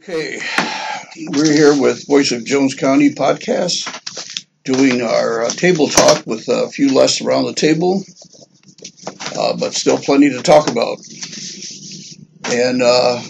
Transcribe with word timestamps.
Okay, 0.00 0.38
we're 1.28 1.52
here 1.52 1.80
with 1.80 2.06
Voice 2.06 2.32
of 2.32 2.44
Jones 2.44 2.74
County 2.74 3.14
podcast, 3.14 4.44
doing 4.64 5.00
our 5.00 5.44
uh, 5.44 5.48
table 5.48 5.88
talk 5.88 6.26
with 6.26 6.46
a 6.48 6.68
few 6.68 6.92
less 6.92 7.22
around 7.22 7.44
the 7.44 7.54
table, 7.54 8.02
uh, 9.38 9.56
but 9.56 9.72
still 9.72 9.96
plenty 9.96 10.28
to 10.30 10.42
talk 10.42 10.68
about. 10.68 10.98
And 12.52 12.82
uh, 12.82 13.22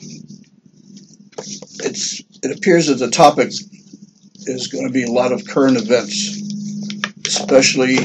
it's 1.84 2.22
it 2.42 2.58
appears 2.58 2.88
that 2.88 2.98
the 2.98 3.10
topic 3.10 3.50
is 3.50 4.66
going 4.66 4.88
to 4.88 4.92
be 4.92 5.04
a 5.04 5.12
lot 5.12 5.32
of 5.32 5.46
current 5.46 5.76
events, 5.76 6.40
especially 7.26 7.96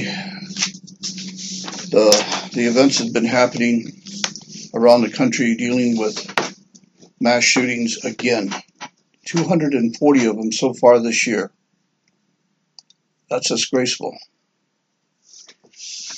the 1.89 2.51
the 2.53 2.67
events 2.67 2.97
that 2.99 3.05
have 3.05 3.13
been 3.13 3.25
happening 3.25 3.93
around 4.75 5.01
the 5.01 5.09
country 5.09 5.55
dealing 5.55 5.97
with 5.97 6.38
mass 7.19 7.43
shootings 7.43 8.03
again. 8.05 8.53
240 9.25 10.25
of 10.25 10.35
them 10.37 10.51
so 10.51 10.73
far 10.73 10.99
this 10.99 11.27
year. 11.27 11.51
That's 13.29 13.49
disgraceful. 13.49 14.17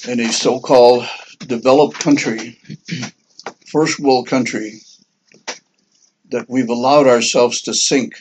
In 0.08 0.20
a 0.20 0.32
so 0.32 0.60
called 0.60 1.06
developed 1.40 2.00
country, 2.00 2.58
first 3.68 4.00
world 4.00 4.28
country, 4.28 4.82
that 6.30 6.50
we've 6.50 6.70
allowed 6.70 7.08
ourselves 7.08 7.62
to 7.64 7.74
sink 7.74 8.14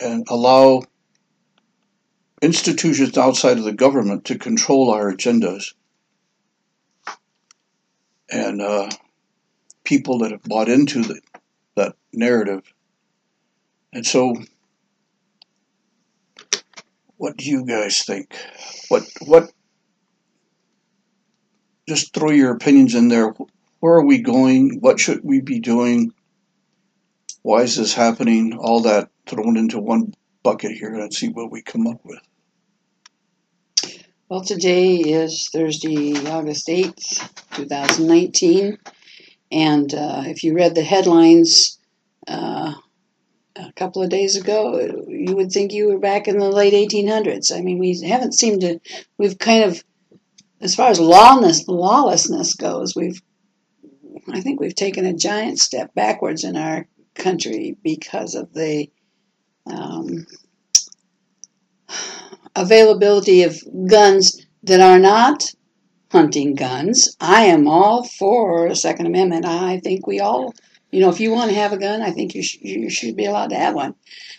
and 0.00 0.26
allow 0.28 0.82
institutions 2.40 3.16
outside 3.16 3.58
of 3.58 3.64
the 3.64 3.72
government 3.72 4.24
to 4.26 4.38
control 4.38 4.90
our 4.90 5.12
agendas. 5.12 5.74
And 8.30 8.60
uh, 8.60 8.90
people 9.84 10.18
that 10.18 10.32
have 10.32 10.42
bought 10.42 10.68
into 10.68 11.02
the, 11.02 11.20
that 11.76 11.94
narrative. 12.12 12.62
And 13.92 14.04
so, 14.04 14.34
what 17.16 17.36
do 17.36 17.44
you 17.44 17.64
guys 17.64 18.02
think? 18.02 18.36
What 18.88 19.04
what? 19.22 19.50
Just 21.88 22.14
throw 22.14 22.30
your 22.30 22.52
opinions 22.52 22.94
in 22.94 23.08
there. 23.08 23.34
Where 23.80 23.94
are 23.94 24.06
we 24.06 24.18
going? 24.18 24.78
What 24.80 24.98
should 24.98 25.22
we 25.22 25.40
be 25.40 25.60
doing? 25.60 26.12
Why 27.42 27.62
is 27.62 27.76
this 27.76 27.94
happening? 27.94 28.56
All 28.56 28.80
that 28.82 29.10
thrown 29.26 29.56
into 29.56 29.78
one 29.78 30.14
bucket 30.42 30.72
here 30.72 30.94
and 30.94 31.12
see 31.12 31.28
what 31.28 31.50
we 31.52 31.62
come 31.62 31.86
up 31.86 32.00
with. 32.04 32.20
Well, 34.30 34.42
today 34.42 34.96
is 34.96 35.50
Thursday, 35.52 36.14
August 36.26 36.68
8th, 36.68 37.30
2019. 37.56 38.78
And 39.54 39.94
uh, 39.94 40.24
if 40.26 40.42
you 40.42 40.52
read 40.52 40.74
the 40.74 40.82
headlines 40.82 41.78
uh, 42.26 42.74
a 43.54 43.72
couple 43.74 44.02
of 44.02 44.10
days 44.10 44.36
ago, 44.36 45.04
you 45.06 45.36
would 45.36 45.52
think 45.52 45.72
you 45.72 45.86
were 45.86 46.00
back 46.00 46.26
in 46.26 46.38
the 46.38 46.50
late 46.50 46.74
1800s. 46.74 47.56
I 47.56 47.60
mean, 47.60 47.78
we 47.78 48.00
haven't 48.00 48.34
seemed 48.34 48.62
to, 48.62 48.80
we've 49.16 49.38
kind 49.38 49.62
of, 49.62 49.84
as 50.60 50.74
far 50.74 50.90
as 50.90 50.98
lawlessness, 50.98 51.68
lawlessness 51.68 52.54
goes, 52.54 52.96
we've, 52.96 53.22
I 54.28 54.40
think 54.40 54.58
we've 54.58 54.74
taken 54.74 55.06
a 55.06 55.12
giant 55.12 55.60
step 55.60 55.94
backwards 55.94 56.42
in 56.42 56.56
our 56.56 56.88
country 57.14 57.76
because 57.84 58.34
of 58.34 58.52
the 58.54 58.90
um, 59.70 60.26
availability 62.56 63.44
of 63.44 63.56
guns 63.88 64.44
that 64.64 64.80
are 64.80 64.98
not 64.98 65.54
hunting 66.14 66.54
guns. 66.54 67.16
I 67.20 67.46
am 67.46 67.66
all 67.66 68.04
for 68.04 68.68
the 68.68 68.76
Second 68.76 69.06
Amendment. 69.06 69.44
I 69.44 69.80
think 69.80 70.06
we 70.06 70.20
all, 70.20 70.54
you 70.92 71.00
know, 71.00 71.08
if 71.08 71.18
you 71.18 71.32
want 71.32 71.50
to 71.50 71.56
have 71.56 71.72
a 71.72 71.76
gun, 71.76 72.02
I 72.02 72.12
think 72.12 72.36
you, 72.36 72.42
sh- 72.44 72.58
you 72.60 72.88
should 72.88 73.16
be 73.16 73.24
allowed 73.24 73.50
to 73.50 73.56
have 73.56 73.74
one. 73.74 73.96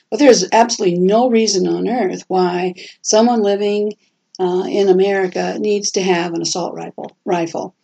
But 0.10 0.20
there's 0.20 0.48
absolutely 0.54 1.00
no 1.00 1.30
reason 1.30 1.68
on 1.68 1.90
earth 1.90 2.24
why 2.30 2.76
someone 3.02 3.42
living 3.42 3.92
uh, 4.40 4.64
in 4.70 4.88
America 4.88 5.60
needs 5.60 5.92
to 5.92 6.02
have 6.02 6.34
an 6.34 6.42
assault 6.42 6.74
rifle. 6.76 7.18
Rifle. 7.26 7.76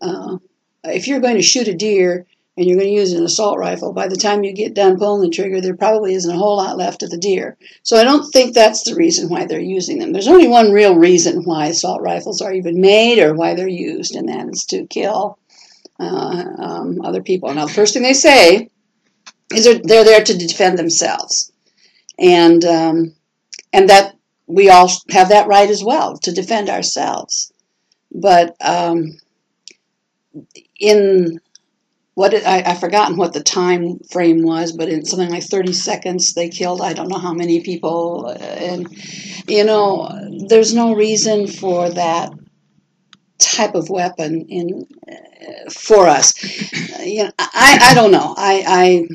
Uh, 0.00 0.38
if 0.84 1.08
you're 1.08 1.18
going 1.18 1.34
to 1.34 1.42
shoot 1.42 1.66
a 1.66 1.74
deer, 1.74 2.26
and 2.60 2.68
you're 2.68 2.76
going 2.76 2.90
to 2.90 3.00
use 3.00 3.14
an 3.14 3.24
assault 3.24 3.58
rifle, 3.58 3.94
by 3.94 4.06
the 4.06 4.18
time 4.18 4.44
you 4.44 4.52
get 4.52 4.74
done 4.74 4.98
pulling 4.98 5.22
the 5.22 5.34
trigger, 5.34 5.62
there 5.62 5.74
probably 5.74 6.12
isn't 6.12 6.30
a 6.30 6.36
whole 6.36 6.58
lot 6.58 6.76
left 6.76 7.02
of 7.02 7.08
the 7.08 7.16
deer. 7.16 7.56
So 7.82 7.96
I 7.96 8.04
don't 8.04 8.30
think 8.32 8.52
that's 8.52 8.84
the 8.84 8.94
reason 8.94 9.30
why 9.30 9.46
they're 9.46 9.58
using 9.58 9.98
them. 9.98 10.12
There's 10.12 10.28
only 10.28 10.46
one 10.46 10.70
real 10.70 10.94
reason 10.94 11.42
why 11.44 11.68
assault 11.68 12.02
rifles 12.02 12.42
are 12.42 12.52
even 12.52 12.78
made 12.78 13.18
or 13.18 13.34
why 13.34 13.54
they're 13.54 13.66
used, 13.66 14.14
and 14.14 14.28
that 14.28 14.46
is 14.50 14.66
to 14.66 14.86
kill 14.88 15.38
uh, 15.98 16.44
um, 16.58 17.00
other 17.02 17.22
people. 17.22 17.50
Now, 17.54 17.64
the 17.64 17.72
first 17.72 17.94
thing 17.94 18.02
they 18.02 18.12
say 18.12 18.68
is 19.54 19.64
they're, 19.64 19.80
they're 19.82 20.04
there 20.04 20.22
to 20.22 20.36
defend 20.36 20.78
themselves, 20.78 21.50
and 22.18 22.62
um, 22.66 23.14
and 23.72 23.88
that 23.88 24.16
we 24.46 24.68
all 24.68 24.92
have 25.08 25.30
that 25.30 25.48
right 25.48 25.70
as 25.70 25.82
well 25.82 26.18
to 26.18 26.30
defend 26.30 26.68
ourselves. 26.68 27.54
But 28.12 28.54
um, 28.60 29.16
in 30.78 31.40
what 32.20 32.34
it, 32.34 32.46
I, 32.46 32.62
I've 32.66 32.80
forgotten 32.80 33.16
what 33.16 33.32
the 33.32 33.42
time 33.42 33.98
frame 34.10 34.42
was, 34.42 34.72
but 34.72 34.90
in 34.90 35.06
something 35.06 35.30
like 35.30 35.42
30 35.42 35.72
seconds, 35.72 36.34
they 36.34 36.50
killed 36.50 36.82
I 36.82 36.92
don't 36.92 37.08
know 37.08 37.16
how 37.16 37.32
many 37.32 37.62
people. 37.62 38.28
And, 38.28 38.86
you 39.48 39.64
know, 39.64 40.06
there's 40.46 40.74
no 40.74 40.94
reason 40.94 41.46
for 41.46 41.88
that 41.88 42.30
type 43.38 43.74
of 43.74 43.88
weapon 43.88 44.44
in 44.50 44.86
uh, 45.10 45.70
for 45.70 46.08
us. 46.08 46.34
You 47.02 47.24
know, 47.24 47.30
I, 47.38 47.78
I 47.80 47.94
don't 47.94 48.12
know. 48.12 48.34
I, 48.36 48.64
I 48.66 49.08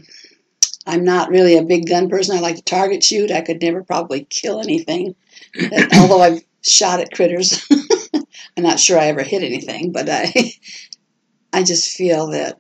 I'm 0.88 1.04
not 1.04 1.30
really 1.30 1.58
a 1.58 1.64
big 1.64 1.88
gun 1.88 2.10
person. 2.10 2.36
I 2.36 2.40
like 2.40 2.56
to 2.56 2.64
target 2.64 3.04
shoot. 3.04 3.30
I 3.30 3.42
could 3.42 3.62
never 3.62 3.84
probably 3.84 4.26
kill 4.32 4.60
anything, 4.62 5.14
although 6.00 6.22
I've 6.22 6.42
shot 6.64 7.02
at 7.02 7.12
critters. 7.12 7.68
I'm 8.58 8.64
not 8.64 8.80
sure 8.80 8.98
I 8.98 9.10
ever 9.10 9.22
hit 9.22 9.44
anything, 9.44 9.92
but 9.92 10.10
I 10.10 10.54
I 11.54 11.62
just 11.62 11.96
feel 11.96 12.32
that 12.32 12.58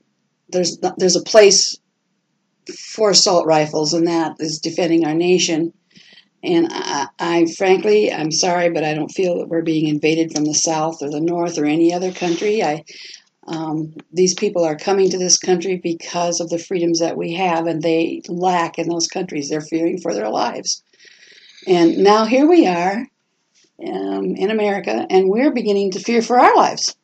there's 0.55 0.79
there's 0.97 1.15
a 1.15 1.23
place 1.23 1.77
for 2.77 3.11
assault 3.11 3.45
rifles, 3.45 3.93
and 3.93 4.07
that 4.07 4.35
is 4.39 4.59
defending 4.59 5.05
our 5.05 5.13
nation. 5.13 5.73
And 6.43 6.67
I, 6.71 7.07
I, 7.19 7.45
frankly, 7.57 8.11
I'm 8.11 8.31
sorry, 8.31 8.69
but 8.69 8.83
I 8.83 8.93
don't 8.93 9.11
feel 9.11 9.39
that 9.39 9.47
we're 9.47 9.63
being 9.63 9.87
invaded 9.87 10.31
from 10.31 10.45
the 10.45 10.53
south 10.53 11.01
or 11.01 11.09
the 11.09 11.19
north 11.19 11.57
or 11.57 11.65
any 11.65 11.91
other 11.91 12.11
country. 12.11 12.63
I, 12.63 12.83
um, 13.47 13.95
these 14.13 14.33
people 14.33 14.63
are 14.63 14.75
coming 14.75 15.09
to 15.09 15.17
this 15.17 15.37
country 15.37 15.77
because 15.77 16.39
of 16.39 16.49
the 16.49 16.59
freedoms 16.59 16.99
that 16.99 17.17
we 17.17 17.33
have, 17.33 17.67
and 17.67 17.81
they 17.81 18.21
lack 18.27 18.77
in 18.77 18.89
those 18.89 19.07
countries. 19.07 19.49
They're 19.49 19.61
fearing 19.61 19.99
for 19.99 20.13
their 20.13 20.29
lives. 20.29 20.83
And 21.67 21.97
now 21.99 22.25
here 22.25 22.47
we 22.47 22.67
are 22.67 23.07
um, 23.87 24.35
in 24.35 24.51
America, 24.51 25.05
and 25.09 25.29
we're 25.29 25.51
beginning 25.51 25.91
to 25.91 25.99
fear 25.99 26.21
for 26.21 26.39
our 26.39 26.55
lives 26.55 26.95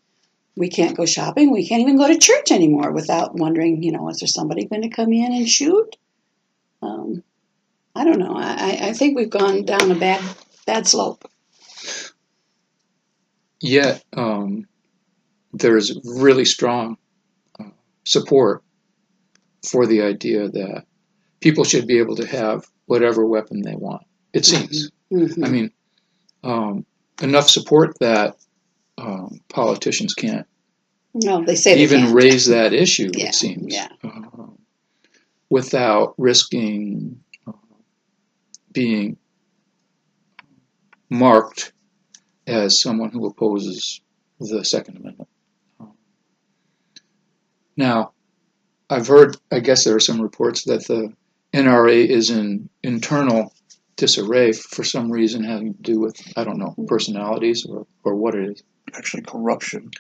we 0.56 0.70
can't 0.70 0.98
go 0.98 1.06
shopping. 1.06 1.52
We 1.52 1.68
can't 1.68 1.82
even 1.82 1.98
go 1.98 2.08
to 2.08 2.18
church 2.18 2.52
anymore 2.52 2.92
without 2.92 3.36
wondering, 3.36 3.84
you 3.84 3.92
know, 3.92 4.10
is 4.10 4.20
there 4.20 4.28
somebody 4.28 4.66
going 4.66 4.82
to 4.82 4.90
come 4.90 5.14
in 5.14 5.32
and 5.32 5.48
shoot? 5.48 5.96
Um, 6.82 7.24
I 7.96 8.04
don't 8.04 8.20
know. 8.20 8.36
I, 8.36 8.80
I 8.90 8.94
think 8.94 9.16
we've 9.16 9.30
gone 9.30 9.64
down 9.64 9.92
a 9.92 9.96
bad 9.96 10.22
bad 10.66 10.88
slope. 10.88 11.30
Yet 13.60 14.04
um, 14.14 14.68
there 15.54 15.78
is 15.78 16.00
really 16.04 16.46
strong 16.46 16.98
uh, 17.60 17.70
support 18.04 18.64
for 19.70 19.86
the 19.86 20.02
idea 20.02 20.50
that 20.50 20.86
people 21.40 21.64
should 21.64 21.86
be 21.86 22.00
able 22.00 22.16
to 22.16 22.26
have 22.26 22.66
whatever 22.86 23.26
weapon 23.26 23.62
they 23.62 23.76
want. 23.76 24.04
It 24.34 24.46
seems. 24.46 24.92
Mm-hmm. 25.14 25.44
I 25.44 25.50
mean, 25.50 25.72
um, 26.44 26.86
enough 27.22 27.50
support 27.50 28.00
that 28.00 28.38
um, 28.98 29.40
politicians 29.50 30.14
can't 30.14 30.46
no, 31.14 31.44
they 31.44 31.56
say 31.56 31.78
even 31.80 32.06
they 32.06 32.14
raise 32.14 32.48
that 32.48 32.74
issue. 32.74 33.12
Yeah, 33.14 33.28
it 33.28 33.36
seems, 33.36 33.74
yeah. 33.74 33.90
uh, 34.04 34.48
without 35.50 36.16
risking 36.18 37.22
uh, 37.48 37.52
being 38.72 39.18
marked 41.10 41.74
as 42.48 42.80
someone 42.80 43.12
who 43.12 43.26
opposes 43.26 44.02
the 44.40 44.64
Second 44.64 44.98
Amendment. 44.98 45.30
Now, 47.78 48.14
I've 48.90 49.08
heard, 49.08 49.38
I 49.52 49.60
guess 49.60 49.84
there 49.84 49.96
are 49.96 50.02
some 50.02 50.22
reports 50.22 50.64
that 50.66 50.88
the 50.88 51.14
NRA 51.54 52.06
is 52.06 52.30
in 52.30 52.70
internal 52.84 53.54
disarray 53.96 54.52
for 54.54 54.84
some 54.84 55.12
reason 55.12 55.44
having 55.44 55.74
to 55.74 55.82
do 55.82 56.00
with, 56.00 56.16
I 56.36 56.44
don't 56.44 56.58
know, 56.58 56.76
personalities 56.88 57.66
or, 57.66 57.86
or 58.04 58.16
what 58.16 58.36
it 58.36 58.52
is 58.52 58.64
actually 58.96 59.24
corruption. 59.24 59.92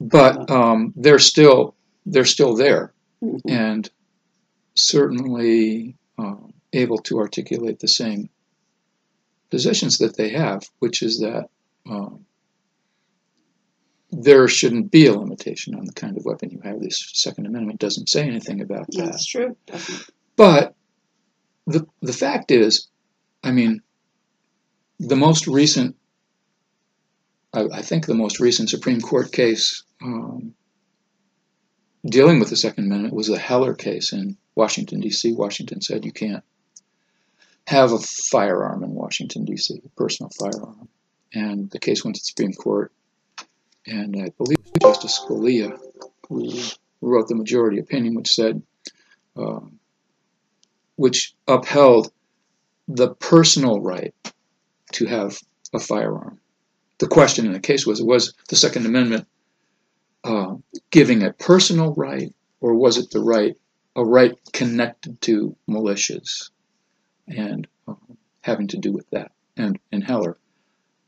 But 0.00 0.50
um, 0.50 0.94
they're 0.96 1.18
still 1.18 1.74
they're 2.06 2.24
still 2.24 2.56
there, 2.56 2.94
mm-hmm. 3.22 3.48
and 3.48 3.90
certainly 4.74 5.96
um, 6.18 6.54
able 6.72 6.98
to 6.98 7.18
articulate 7.18 7.80
the 7.80 7.88
same 7.88 8.30
positions 9.50 9.98
that 9.98 10.16
they 10.16 10.30
have, 10.30 10.62
which 10.78 11.02
is 11.02 11.20
that 11.20 11.50
um, 11.88 12.24
there 14.10 14.48
shouldn't 14.48 14.90
be 14.90 15.06
a 15.06 15.12
limitation 15.12 15.74
on 15.74 15.84
the 15.84 15.92
kind 15.92 16.16
of 16.16 16.24
weapon 16.24 16.50
you 16.50 16.60
have. 16.64 16.80
This 16.80 17.10
Second 17.12 17.46
Amendment 17.46 17.78
doesn't 17.78 18.08
say 18.08 18.22
anything 18.22 18.60
about 18.60 18.86
that. 18.92 19.04
That's 19.04 19.26
true. 19.26 19.56
But 20.36 20.74
the 21.70 21.86
the 22.00 22.12
fact 22.12 22.50
is, 22.50 22.88
I 23.42 23.52
mean, 23.52 23.82
the 24.98 25.16
most 25.16 25.46
recent, 25.46 25.96
I, 27.52 27.66
I 27.72 27.82
think 27.82 28.06
the 28.06 28.14
most 28.14 28.40
recent 28.40 28.70
Supreme 28.70 29.00
Court 29.00 29.32
case 29.32 29.82
um, 30.02 30.54
dealing 32.04 32.40
with 32.40 32.50
the 32.50 32.56
Second 32.56 32.84
Amendment 32.84 33.14
was 33.14 33.28
the 33.28 33.38
Heller 33.38 33.74
case 33.74 34.12
in 34.12 34.36
Washington 34.54 35.00
D.C. 35.00 35.32
Washington 35.32 35.80
said 35.80 36.04
you 36.04 36.12
can't 36.12 36.44
have 37.66 37.92
a 37.92 37.98
firearm 37.98 38.82
in 38.82 38.90
Washington 38.90 39.44
D.C. 39.44 39.80
a 39.84 39.88
personal 39.90 40.30
firearm, 40.38 40.88
and 41.32 41.70
the 41.70 41.78
case 41.78 42.04
went 42.04 42.16
to 42.16 42.20
the 42.20 42.26
Supreme 42.26 42.52
Court, 42.52 42.92
and 43.86 44.16
I 44.16 44.30
believe 44.36 44.58
Justice 44.82 45.20
Scalia, 45.20 45.78
who 46.28 46.52
wrote 47.00 47.28
the 47.28 47.34
majority 47.34 47.78
opinion, 47.78 48.14
which 48.14 48.30
said. 48.30 48.62
Um, 49.36 49.80
which 51.00 51.34
upheld 51.48 52.12
the 52.86 53.14
personal 53.14 53.80
right 53.80 54.14
to 54.92 55.06
have 55.06 55.40
a 55.72 55.80
firearm. 55.80 56.38
The 56.98 57.08
question 57.08 57.46
in 57.46 57.52
the 57.52 57.66
case 57.70 57.86
was 57.86 58.02
was 58.02 58.34
the 58.50 58.56
Second 58.56 58.84
Amendment 58.84 59.26
uh, 60.24 60.56
giving 60.90 61.22
a 61.22 61.32
personal 61.32 61.94
right, 61.94 62.34
or 62.60 62.74
was 62.74 62.98
it 62.98 63.10
the 63.10 63.20
right, 63.20 63.56
a 63.96 64.04
right 64.04 64.38
connected 64.52 65.18
to 65.22 65.56
militias 65.66 66.50
and 67.26 67.66
uh, 67.88 67.94
having 68.42 68.68
to 68.68 68.76
do 68.76 68.92
with 68.92 69.08
that? 69.08 69.32
And 69.56 69.78
in 69.90 70.02
Heller, 70.02 70.36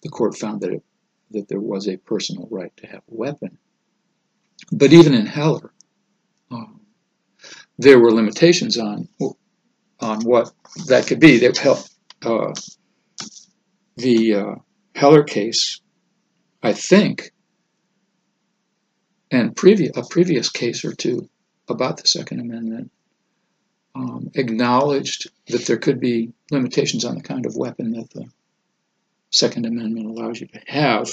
the 0.03 0.09
court 0.09 0.39
found 0.39 0.63
that 0.63 0.73
it, 0.73 0.83
that 1.33 1.49
there 1.49 1.61
was 1.61 1.87
a 1.87 1.99
personal 1.99 2.49
right 2.51 2.75
to 2.79 2.87
have 2.87 3.03
a 3.11 3.15
weapon. 3.15 3.59
But 4.73 4.95
even 4.95 5.13
in 5.13 5.27
Heller, 5.27 5.71
um, 6.51 6.81
there 7.77 8.01
were 8.01 8.11
limitations 8.11 8.79
on 8.79 9.07
on 10.03 10.21
what 10.23 10.53
that 10.87 11.07
could 11.07 11.21
be. 11.21 11.39
That 11.39 11.57
help 11.57 11.79
uh, 12.23 12.53
the 13.97 14.35
uh, 14.35 14.55
Heller 14.95 15.23
case, 15.23 15.81
I 16.63 16.73
think, 16.73 17.33
and 19.31 19.57
previous 19.57 19.97
a 19.97 20.03
previous 20.03 20.51
case 20.51 20.85
or 20.85 20.93
two 20.93 21.29
about 21.69 21.97
the 21.97 22.07
Second 22.07 22.41
Amendment 22.41 22.91
um, 23.95 24.31
acknowledged 24.35 25.31
that 25.49 25.67
there 25.67 25.79
could 25.79 26.01
be 26.01 26.33
limitations 26.51 27.05
on 27.05 27.17
the 27.17 27.23
kind 27.23 27.47
of 27.47 27.57
weapon 27.57 27.93
that 27.93 28.11
the 28.11 28.27
Second 29.31 29.67
Amendment 29.67 30.07
allows 30.07 30.41
you 30.41 30.47
to 30.49 30.61
have. 30.67 31.09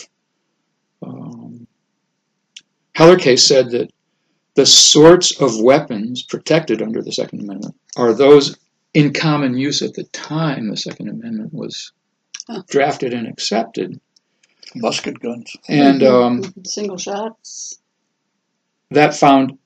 Um, 1.02 1.68
Heller 2.96 3.18
case 3.18 3.44
said 3.44 3.72
that 3.72 3.92
the 4.56 4.66
sorts 4.66 5.40
of 5.40 5.62
weapons 5.62 6.24
protected 6.24 6.82
under 6.82 7.02
the 7.02 7.14
Second 7.14 7.42
Amendment 7.42 7.76
are 7.96 8.14
those 8.14 8.58
in 8.94 9.14
common 9.14 9.58
use 9.58 9.82
at 9.82 9.94
the 9.94 10.04
time 10.06 10.70
the 10.70 10.78
Second 10.78 11.10
Amendment 11.10 11.54
was 11.54 11.92
Huh. 12.48 12.64
drafted 12.68 13.14
and 13.14 13.28
accepted. 13.28 14.00
Musket 14.76 15.20
guns. 15.20 15.56
And 15.68 16.02
um, 16.04 16.42
Single 16.66 16.98
shots. 16.98 17.80
that 18.90 19.14
found 19.14 19.58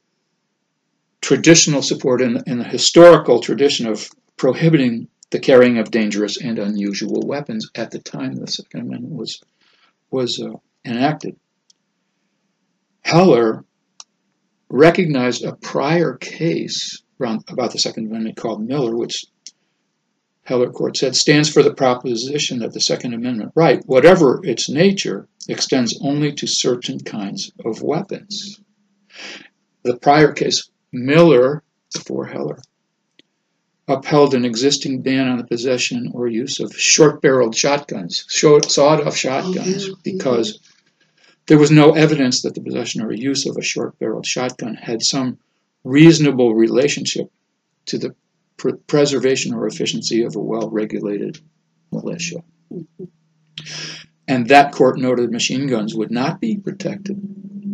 traditional 1.21 1.81
support 1.81 2.21
in, 2.21 2.41
in 2.45 2.57
the 2.57 2.63
historical 2.65 3.39
tradition 3.39 3.87
of 3.87 4.09
prohibiting 4.35 5.07
the 5.31 5.39
carrying 5.39 5.77
of 5.77 5.91
dangerous 5.91 6.35
and 6.41 6.59
unusual 6.59 7.21
weapons 7.25 7.69
at 7.75 7.91
the 7.91 7.99
time 7.99 8.35
the 8.35 8.47
Second 8.47 8.81
Amendment 8.81 9.13
was 9.15 9.41
was 10.11 10.39
uh, 10.41 10.51
enacted. 10.85 11.37
Heller 13.01 13.63
recognized 14.69 15.43
a 15.43 15.55
prior 15.55 16.15
case 16.15 17.01
around, 17.19 17.43
about 17.47 17.71
the 17.71 17.79
Second 17.79 18.07
Amendment 18.07 18.37
called 18.37 18.65
Miller, 18.65 18.95
which 18.95 19.25
Heller 20.43 20.69
Court 20.71 20.97
said 20.97 21.15
stands 21.15 21.49
for 21.49 21.63
the 21.63 21.73
proposition 21.73 22.59
that 22.59 22.73
the 22.73 22.81
Second 22.81 23.13
Amendment 23.13 23.53
right, 23.55 23.81
whatever 23.85 24.41
its 24.43 24.69
nature, 24.69 25.27
extends 25.47 25.97
only 26.01 26.33
to 26.33 26.47
certain 26.47 26.99
kinds 26.99 27.51
of 27.63 27.81
weapons. 27.81 28.59
The 29.83 29.97
prior 29.97 30.33
case, 30.33 30.69
Miller, 30.91 31.63
before 31.93 32.25
Heller, 32.25 32.59
upheld 33.87 34.33
an 34.33 34.45
existing 34.45 35.01
ban 35.01 35.27
on 35.27 35.37
the 35.37 35.43
possession 35.43 36.11
or 36.13 36.27
use 36.27 36.59
of 36.59 36.73
short 36.73 37.21
barreled 37.21 37.55
shotguns, 37.55 38.25
sawed 38.27 39.01
off 39.01 39.15
shotguns, 39.15 39.89
because 40.03 40.59
there 41.47 41.57
was 41.57 41.71
no 41.71 41.91
evidence 41.91 42.41
that 42.41 42.55
the 42.55 42.61
possession 42.61 43.01
or 43.01 43.11
use 43.11 43.45
of 43.45 43.57
a 43.57 43.61
short 43.61 43.97
barreled 43.99 44.25
shotgun 44.25 44.75
had 44.75 45.01
some 45.01 45.37
reasonable 45.83 46.55
relationship 46.55 47.31
to 47.85 47.97
the 47.97 48.15
pr- 48.57 48.75
preservation 48.87 49.53
or 49.53 49.67
efficiency 49.67 50.23
of 50.23 50.35
a 50.35 50.39
well 50.39 50.69
regulated 50.69 51.39
militia. 51.91 52.43
And 54.27 54.47
that 54.47 54.71
court 54.71 54.97
noted 54.97 55.31
machine 55.31 55.67
guns 55.67 55.93
would 55.95 56.11
not 56.11 56.39
be 56.39 56.57
protected 56.57 57.17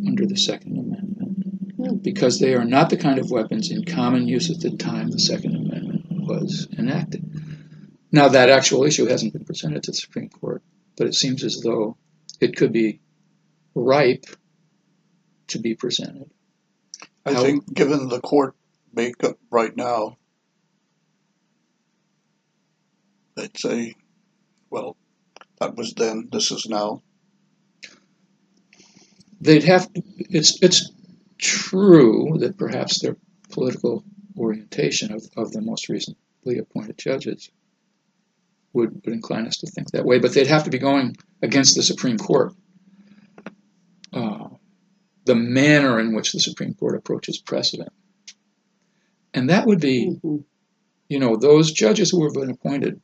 under 0.08 0.26
the 0.26 0.38
Second 0.38 0.78
Amendment 0.78 2.04
because 2.04 2.40
they 2.40 2.54
are 2.56 2.66
not 2.66 2.90
the 2.90 2.98
kind 2.98 3.20
of 3.20 3.32
weapons 3.32 3.72
in 3.72 3.86
common 3.86 4.28
use 4.28 4.50
at 4.50 4.60
the 4.60 4.76
time 4.76 5.10
the 5.10 5.20
Second 5.20 5.56
Amendment 5.56 6.06
was 6.10 6.68
enacted. 6.78 7.24
Now, 8.12 8.30
that 8.30 8.50
actual 8.50 8.86
issue 8.86 9.06
hasn't 9.06 9.34
been 9.34 9.46
presented 9.46 9.84
to 9.84 9.92
the 9.92 9.98
Supreme 9.98 10.30
Court, 10.30 10.64
but 10.98 11.08
it 11.08 11.14
seems 11.14 11.44
as 11.44 11.62
though 11.62 11.98
it 12.42 12.56
could 12.56 12.74
be 12.74 13.00
ripe 13.76 14.26
to 15.48 15.60
be 15.60 15.76
presented. 15.76 16.32
I 17.26 17.34
How- 17.34 17.44
think, 17.44 17.74
given 17.74 18.08
the 18.08 18.20
court 18.22 18.56
makeup 18.94 19.38
right 19.52 19.76
now, 19.76 20.18
they'd 23.36 23.58
say, 23.58 23.94
well, 24.70 24.98
that 25.60 25.76
was 25.76 25.94
then, 25.94 26.30
this 26.32 26.52
is 26.52 26.66
now. 26.68 27.02
they'd 29.42 29.64
have 29.64 29.90
it's 29.96 30.62
it's 30.62 30.92
true 31.38 32.36
that 32.40 32.58
perhaps 32.58 33.00
their 33.00 33.16
political 33.50 34.04
orientation 34.38 35.14
of, 35.14 35.24
of 35.38 35.52
the 35.54 35.62
most 35.62 35.88
recently 35.88 36.58
appointed 36.58 36.98
judges 36.98 37.50
would, 38.74 38.94
would 39.06 39.14
incline 39.14 39.48
us 39.48 39.58
to 39.58 39.68
think 39.68 39.92
that 39.92 40.04
way, 40.06 40.20
but 40.20 40.34
they'd 40.34 40.48
have 40.48 40.66
to 40.66 40.70
be 40.70 40.78
going 40.78 41.16
against 41.42 41.76
the 41.76 41.84
Supreme 41.84 42.18
Court. 42.18 42.54
The 45.30 45.36
manner 45.36 46.00
in 46.00 46.16
which 46.16 46.32
the 46.32 46.40
Supreme 46.40 46.74
Court 46.74 46.96
approaches 46.96 47.38
precedent. 47.38 47.94
And 49.36 49.48
that 49.52 49.68
would 49.68 49.80
be, 49.80 50.20
Mhm. 50.24 50.44
you 51.08 51.20
know, 51.20 51.36
those 51.38 51.72
judges 51.72 52.10
who 52.10 52.24
have 52.24 52.34
been 52.34 52.50
appointed, 52.50 53.00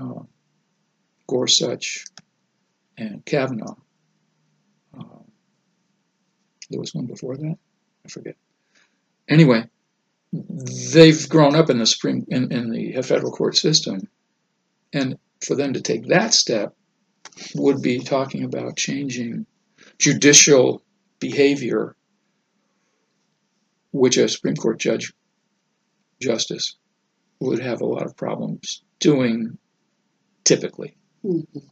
uh, 0.00 0.22
Gorsuch 1.26 2.06
and 2.96 3.22
Kavanaugh, 3.26 3.76
uh, 4.98 5.22
there 6.70 6.80
was 6.80 6.94
one 6.94 7.04
before 7.04 7.36
that. 7.36 7.58
I 8.06 8.08
forget. 8.08 8.36
Anyway, 9.28 9.68
they've 10.32 11.28
grown 11.28 11.54
up 11.54 11.68
in 11.68 11.76
the 11.76 11.84
Supreme 11.84 12.24
in, 12.28 12.50
in 12.50 12.70
the 12.70 13.02
federal 13.02 13.30
court 13.30 13.58
system, 13.58 14.08
and 14.94 15.18
for 15.42 15.54
them 15.54 15.74
to 15.74 15.82
take 15.82 16.06
that 16.06 16.32
step 16.32 16.74
would 17.54 17.82
be 17.82 17.98
talking 17.98 18.44
about 18.44 18.78
changing 18.78 19.44
judicial 19.98 20.82
behavior, 21.18 21.96
which 23.92 24.16
a 24.16 24.28
Supreme 24.28 24.56
Court 24.56 24.78
judge 24.78 25.12
justice 26.20 26.76
would 27.40 27.60
have 27.60 27.80
a 27.80 27.86
lot 27.86 28.06
of 28.06 28.16
problems 28.16 28.82
doing 28.98 29.58
typically. 30.44 30.96
Mhm. 31.24 31.62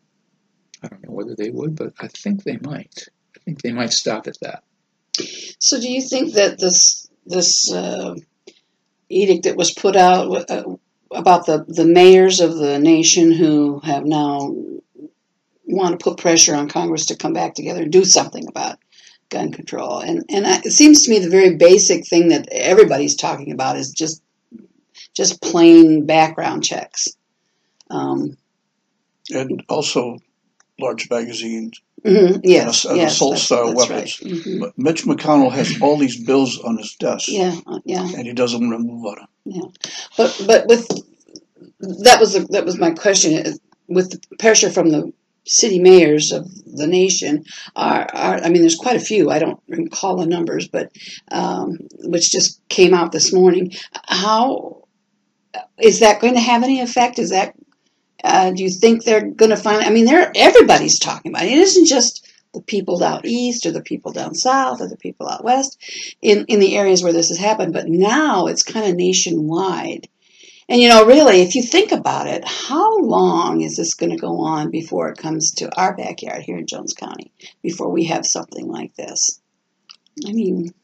I 0.82 0.88
don't 0.88 1.04
know 1.04 1.14
whether 1.14 1.34
they 1.34 1.50
would, 1.50 1.74
but 1.74 1.92
I 1.98 2.08
think 2.08 2.44
they 2.44 2.58
might. 2.58 3.08
I 3.34 3.38
think 3.44 3.62
they 3.62 3.72
might 3.72 3.92
stop 3.92 4.26
at 4.26 4.38
that. 4.40 4.62
So, 5.58 5.80
do 5.80 5.90
you 5.90 6.02
think 6.02 6.34
that 6.34 6.58
this 6.58 7.08
this 7.24 7.72
uh, 7.72 8.14
edict 9.08 9.44
that 9.44 9.56
was 9.56 9.72
put 9.72 9.96
out 9.96 10.50
uh, 10.50 10.76
about 11.10 11.46
the 11.46 11.64
the 11.66 11.86
mayors 11.86 12.40
of 12.40 12.56
the 12.56 12.78
nation 12.78 13.32
who 13.32 13.80
have 13.80 14.04
now 14.04 14.54
want 15.64 15.98
to 15.98 16.04
put 16.04 16.18
pressure 16.18 16.54
on 16.54 16.68
Congress 16.68 17.06
to 17.06 17.16
come 17.16 17.32
back 17.32 17.54
together 17.54 17.82
and 17.82 17.92
do 17.92 18.04
something 18.04 18.46
about 18.46 18.78
gun 19.28 19.52
control, 19.52 19.98
and 19.98 20.24
and 20.28 20.46
I, 20.46 20.58
it 20.64 20.72
seems 20.72 21.04
to 21.04 21.10
me 21.10 21.18
the 21.18 21.30
very 21.30 21.56
basic 21.56 22.06
thing 22.06 22.28
that 22.28 22.48
everybody's 22.50 23.16
talking 23.16 23.52
about 23.52 23.76
is 23.76 23.90
just 23.90 24.22
just 25.14 25.40
plain 25.42 26.06
background 26.06 26.64
checks. 26.64 27.08
Um, 27.90 28.36
And 29.32 29.62
also 29.68 30.18
large 30.78 31.08
magazines. 31.10 31.80
mhm, 32.04 32.40
yes, 32.44 32.84
And 32.84 32.96
yes, 32.98 33.14
assault 33.14 33.38
style 33.38 33.74
weapons. 33.74 33.90
right. 33.90 34.32
Mhm. 34.32 34.60
But 34.60 34.78
Mitch 34.78 35.04
McConnell 35.04 35.50
has 35.52 35.80
all 35.80 35.96
these 35.96 36.22
bills 36.22 36.58
on 36.60 36.76
his 36.78 36.94
desk. 36.96 37.28
Yeah, 37.28 37.54
uh, 37.66 37.80
yeah. 37.84 38.02
And 38.16 38.26
he 38.26 38.32
doesn't 38.32 38.60
want 38.60 38.72
to 38.80 38.86
move 38.92 39.04
on 39.06 39.16
them. 39.16 39.28
Yeah, 39.44 39.68
but 40.16 40.42
but 40.46 40.66
with 40.68 40.86
that 42.04 42.20
was 42.20 42.34
the, 42.34 42.40
that 42.50 42.64
was 42.64 42.78
my 42.78 42.90
question 42.90 43.58
with 43.88 44.10
the 44.10 44.36
pressure 44.36 44.70
from 44.70 44.90
the 44.90 45.12
city 45.46 45.78
mayors 45.78 46.32
of 46.32 46.48
the 46.76 46.86
nation 46.86 47.44
are, 47.74 48.06
are 48.12 48.36
I 48.42 48.48
mean, 48.48 48.62
there's 48.62 48.76
quite 48.76 48.96
a 48.96 49.00
few. 49.00 49.30
I 49.30 49.38
don't 49.38 49.60
recall 49.68 50.16
the 50.16 50.26
numbers, 50.26 50.68
but 50.68 50.90
um, 51.30 51.78
which 52.04 52.30
just 52.30 52.66
came 52.68 52.94
out 52.94 53.12
this 53.12 53.32
morning. 53.32 53.72
How 54.06 54.84
is 55.78 56.00
that 56.00 56.20
going 56.20 56.34
to 56.34 56.40
have 56.40 56.62
any 56.62 56.80
effect? 56.80 57.18
Is 57.18 57.30
that 57.30 57.54
uh, 58.24 58.50
do 58.50 58.62
you 58.62 58.70
think 58.70 59.04
they're 59.04 59.30
going 59.30 59.50
to 59.50 59.56
find? 59.56 59.84
I 59.84 59.90
mean, 59.90 60.04
they're 60.04 60.32
everybody's 60.34 60.98
talking 60.98 61.32
about 61.32 61.44
it. 61.44 61.52
It 61.52 61.58
isn't 61.58 61.86
just 61.86 62.26
the 62.54 62.62
people 62.62 63.02
out 63.02 63.26
east 63.26 63.66
or 63.66 63.70
the 63.70 63.82
people 63.82 64.12
down 64.12 64.34
south 64.34 64.80
or 64.80 64.88
the 64.88 64.96
people 64.96 65.28
out 65.28 65.44
west 65.44 65.78
in 66.22 66.44
in 66.46 66.58
the 66.58 66.76
areas 66.76 67.02
where 67.02 67.12
this 67.12 67.28
has 67.28 67.38
happened, 67.38 67.72
but 67.72 67.88
now 67.88 68.46
it's 68.46 68.62
kind 68.62 68.88
of 68.88 68.96
nationwide. 68.96 70.08
And 70.68 70.80
you 70.80 70.88
know, 70.88 71.06
really, 71.06 71.42
if 71.42 71.54
you 71.54 71.62
think 71.62 71.92
about 71.92 72.26
it, 72.26 72.44
how 72.44 72.98
long 72.98 73.60
is 73.60 73.76
this 73.76 73.94
going 73.94 74.10
to 74.10 74.16
go 74.16 74.40
on 74.40 74.70
before 74.70 75.08
it 75.08 75.18
comes 75.18 75.52
to 75.52 75.74
our 75.80 75.96
backyard 75.96 76.42
here 76.42 76.58
in 76.58 76.66
Jones 76.66 76.92
County? 76.92 77.30
Before 77.62 77.88
we 77.88 78.04
have 78.04 78.26
something 78.26 78.66
like 78.66 78.94
this? 78.96 79.40
I 80.26 80.32
mean, 80.32 80.74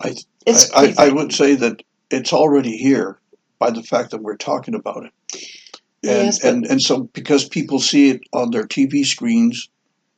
I, 0.00 0.16
it's 0.46 0.72
I, 0.72 0.94
I, 0.96 1.06
I 1.06 1.08
would 1.10 1.32
say 1.32 1.56
that 1.56 1.82
it's 2.10 2.32
already 2.32 2.76
here 2.76 3.18
by 3.58 3.70
the 3.70 3.82
fact 3.82 4.12
that 4.12 4.22
we're 4.22 4.36
talking 4.36 4.74
about 4.74 5.04
it. 5.04 5.12
And, 6.04 6.26
Yes, 6.26 6.42
and, 6.44 6.64
and 6.66 6.82
so 6.82 7.04
because 7.04 7.48
people 7.48 7.78
see 7.78 8.10
it 8.10 8.22
on 8.32 8.50
their 8.50 8.66
TV 8.66 9.04
screens 9.04 9.68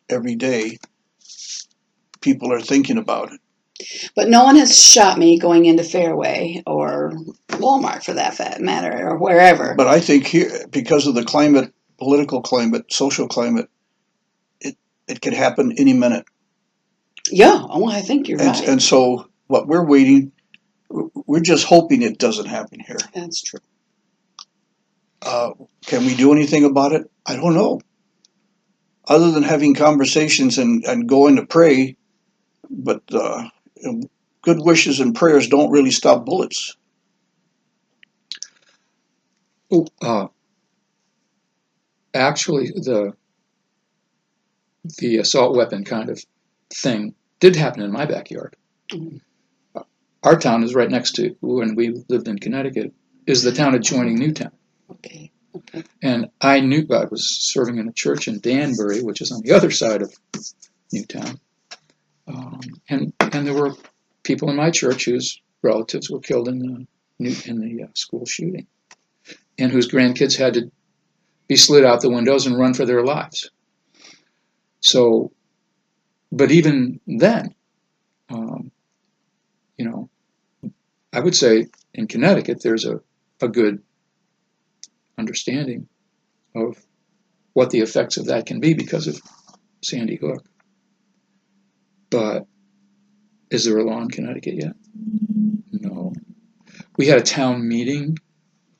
every 0.09 0.37
day, 0.37 0.79
people 2.21 2.53
are 2.53 2.61
thinking 2.61 2.97
about 2.97 3.33
it. 3.33 3.41
But 4.15 4.29
no 4.29 4.45
one 4.45 4.57
has 4.57 4.79
shot 4.79 5.19
me 5.19 5.39
going 5.39 5.65
into 5.65 5.83
Fareway 5.83 6.63
or 6.67 7.13
Walmart 7.49 8.05
for 8.05 8.13
that 8.15 8.61
matter 8.61 9.09
or 9.09 9.19
wherever. 9.19 9.75
But 9.75 9.89
I 9.89 10.01
think 10.01 10.27
here, 10.27 10.67
because 10.71 11.07
of 11.07 11.15
the 11.15 11.25
climate, 11.25 11.73
political 11.99 12.41
climate, 12.41 12.93
social 12.93 13.27
climate, 13.27 13.69
it, 14.61 14.77
it 15.09 15.21
could 15.21 15.33
happen 15.35 15.75
any 15.77 15.93
minute. 15.93 16.25
yeah, 17.31 17.59
oh, 17.69 17.87
I 17.89 18.01
think 18.01 18.29
you're 18.29 18.41
And, 18.41 18.51
right. 18.51 18.69
and 18.69 18.83
so 18.83 19.29
what 19.49 19.67
we're 19.67 19.85
waiting, 19.85 20.31
we're 21.27 21.41
just 21.41 21.65
hoping 21.67 22.03
it 22.03 22.19
doesn't 22.19 22.47
happen 22.47 22.79
here. 22.81 22.99
That's 23.13 23.43
true. 23.43 23.61
Uh, 25.21 25.51
can 25.87 26.05
we 26.07 26.15
do 26.15 26.33
anything 26.33 26.65
about 26.65 26.93
it? 26.93 27.11
I 27.27 27.37
don't 27.37 27.55
know. 27.55 27.81
Other 29.09 29.31
than 29.33 29.43
having 29.43 29.75
conversations 29.75 30.59
and, 30.59 30.85
and 30.85 31.09
going 31.09 31.37
to 31.37 31.47
pray, 31.47 31.97
but 32.71 33.03
uh, 33.13 33.49
good 34.43 34.59
wishes 34.61 35.01
and 35.01 35.15
prayers 35.15 35.49
don't 35.49 35.71
really 35.71 35.91
stop 35.91 36.25
bullets. 36.25 36.77
Uh, 40.03 40.29
actually, 42.15 42.69
the 42.69 43.13
the 44.99 45.17
assault 45.19 45.57
weapon 45.57 45.85
kind 45.85 46.11
of 46.11 46.23
thing 46.73 47.15
did 47.41 47.57
happen 47.57 47.83
in 47.83 47.91
my 47.91 48.05
backyard. 48.07 48.55
Mhm. 48.91 49.21
Our 50.23 50.39
town 50.39 50.63
is 50.63 50.75
right 50.75 50.91
next 50.91 51.13
to 51.17 51.37
when 51.41 51.75
we 51.75 52.03
lived 52.09 52.29
in 52.29 52.39
Connecticut. 52.39 52.93
Is 53.27 53.43
the 53.43 53.53
town 53.53 53.75
adjoining 53.75 54.17
Newtown, 54.17 54.53
Okay. 54.91 55.31
Okay. 55.55 55.83
and 56.03 56.31
I 56.41 56.61
knew 56.61 56.87
I 56.91 57.05
was 57.07 57.27
serving 57.27 57.79
in 57.79 57.89
a 57.89 57.93
church 57.93 58.29
in 58.29 58.41
Danbury, 58.41 59.03
which 59.03 59.21
is 59.21 59.33
on 59.33 59.41
the 59.43 59.53
other 59.53 59.71
side 59.71 60.03
of 60.03 60.15
Newtown, 60.93 61.41
um, 62.27 62.61
and 62.89 63.13
and 63.35 63.47
there 63.47 63.55
were 63.55 63.75
people 64.23 64.49
in 64.49 64.57
my 64.57 64.71
church 64.71 65.05
whose 65.05 65.41
relatives 65.63 66.09
were 66.09 66.21
killed 66.21 66.49
in 66.49 66.59
the 66.61 66.87
in 67.19 67.61
the 67.61 67.85
uh, 67.85 67.87
school 67.95 68.25
shooting, 68.27 68.67
and 69.59 69.71
whose 69.71 69.91
grandkids 69.91 70.37
had 70.37 70.55
to 70.55 70.71
be 71.49 71.57
slid 71.57 71.85
out 71.85 72.01
the 72.01 72.11
windows 72.11 72.47
and 72.47 72.59
run 72.59 72.75
for 72.75 72.87
their 72.87 73.05
lives. 73.05 73.51
So, 74.81 75.33
but 76.33 76.51
even 76.51 77.01
then, 77.07 77.55
um, 78.31 78.71
you 79.79 79.85
know, 79.85 80.11
I 81.13 81.21
would 81.21 81.35
say 81.35 81.67
in 81.93 82.07
Connecticut 82.07 82.63
there's 82.63 82.85
a, 82.85 83.01
a 83.41 83.49
good 83.49 83.83
understanding 85.19 85.89
of 86.55 86.85
what 87.53 87.71
the 87.71 87.81
effects 87.81 88.17
of 88.17 88.27
that 88.27 88.47
can 88.47 88.61
be 88.61 88.75
because 88.75 89.07
of 89.07 89.21
Sandy 89.83 90.17
Hook. 90.17 90.45
But 92.11 92.47
is 93.51 93.65
there 93.65 93.79
a 93.79 93.85
law 93.85 94.01
in 94.01 94.09
Connecticut 94.09 94.55
yet? 94.55 94.75
No. 95.73 96.13
We 96.97 97.07
had 97.07 97.19
a 97.19 97.23
town 97.23 97.67
meeting, 97.67 98.19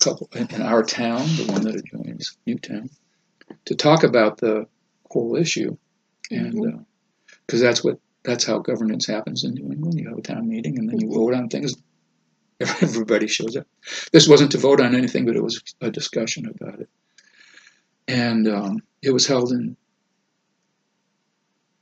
a 0.01 0.05
couple 0.05 0.29
in 0.35 0.63
our 0.63 0.83
town, 0.83 1.27
the 1.37 1.47
one 1.51 1.63
that 1.63 1.77
adjoins 1.77 2.37
Newtown, 2.47 2.91
to 3.67 3.75
talk 3.75 4.05
about 4.05 4.39
the 4.39 4.67
whole 5.11 5.37
issue, 5.37 5.77
and 6.31 6.85
because 7.47 7.61
that's 7.61 7.85
what 7.85 7.99
that's 8.25 8.45
how 8.45 8.59
governance 8.59 9.07
happens 9.07 9.45
in 9.45 9.55
New 9.55 9.71
England. 9.71 9.99
You 9.99 10.09
have 10.09 10.19
a 10.19 10.23
town 10.23 10.49
meeting, 10.49 10.79
and 10.79 10.89
then 10.89 11.01
you 11.01 11.13
vote 11.13 11.35
on 11.35 11.49
things. 11.49 11.75
Everybody 12.61 13.27
shows 13.27 13.57
up. 13.57 13.67
This 14.13 14.29
wasn't 14.29 14.53
to 14.53 14.59
vote 14.59 14.81
on 14.81 14.95
anything, 14.95 15.27
but 15.27 15.37
it 15.37 15.43
was 15.43 15.63
a 15.81 15.91
discussion 15.91 16.47
about 16.47 16.81
it, 16.81 16.89
and 18.09 18.49
um, 18.49 18.83
it 19.03 19.13
was 19.13 19.27
held 19.27 19.53
in 19.53 19.77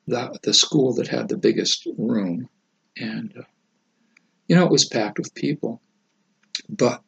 the 0.07 0.39
the 0.43 0.55
school 0.55 0.95
that 0.95 1.09
had 1.09 1.29
the 1.29 1.37
biggest 1.37 1.87
room, 1.97 2.49
and 2.96 3.32
uh, 3.37 3.42
you 4.49 4.56
know 4.56 4.64
it 4.64 4.70
was 4.70 4.84
packed 4.84 5.18
with 5.18 5.34
people, 5.34 5.80
but 6.68 7.02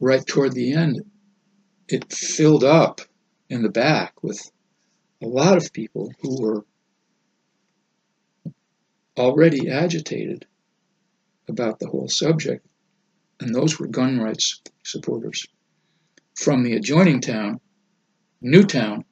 right 0.00 0.26
toward 0.26 0.52
the 0.52 0.72
end, 0.74 1.00
it 1.88 2.12
filled 2.12 2.64
up 2.64 3.00
in 3.48 3.62
the 3.62 3.68
back 3.68 4.22
with 4.22 4.50
a 5.22 5.26
lot 5.26 5.56
of 5.56 5.72
people 5.72 6.12
who 6.20 6.40
were 6.40 6.64
already 9.16 9.70
agitated 9.70 10.46
about 11.48 11.78
the 11.78 11.88
whole 11.88 12.08
subject, 12.08 12.66
and 13.40 13.54
those 13.54 13.78
were 13.78 13.86
gun 13.86 14.18
rights 14.20 14.60
supporters 14.84 15.46
from 16.34 16.62
the 16.62 16.74
adjoining 16.74 17.20
town, 17.20 17.60
Newtown, 18.40 19.04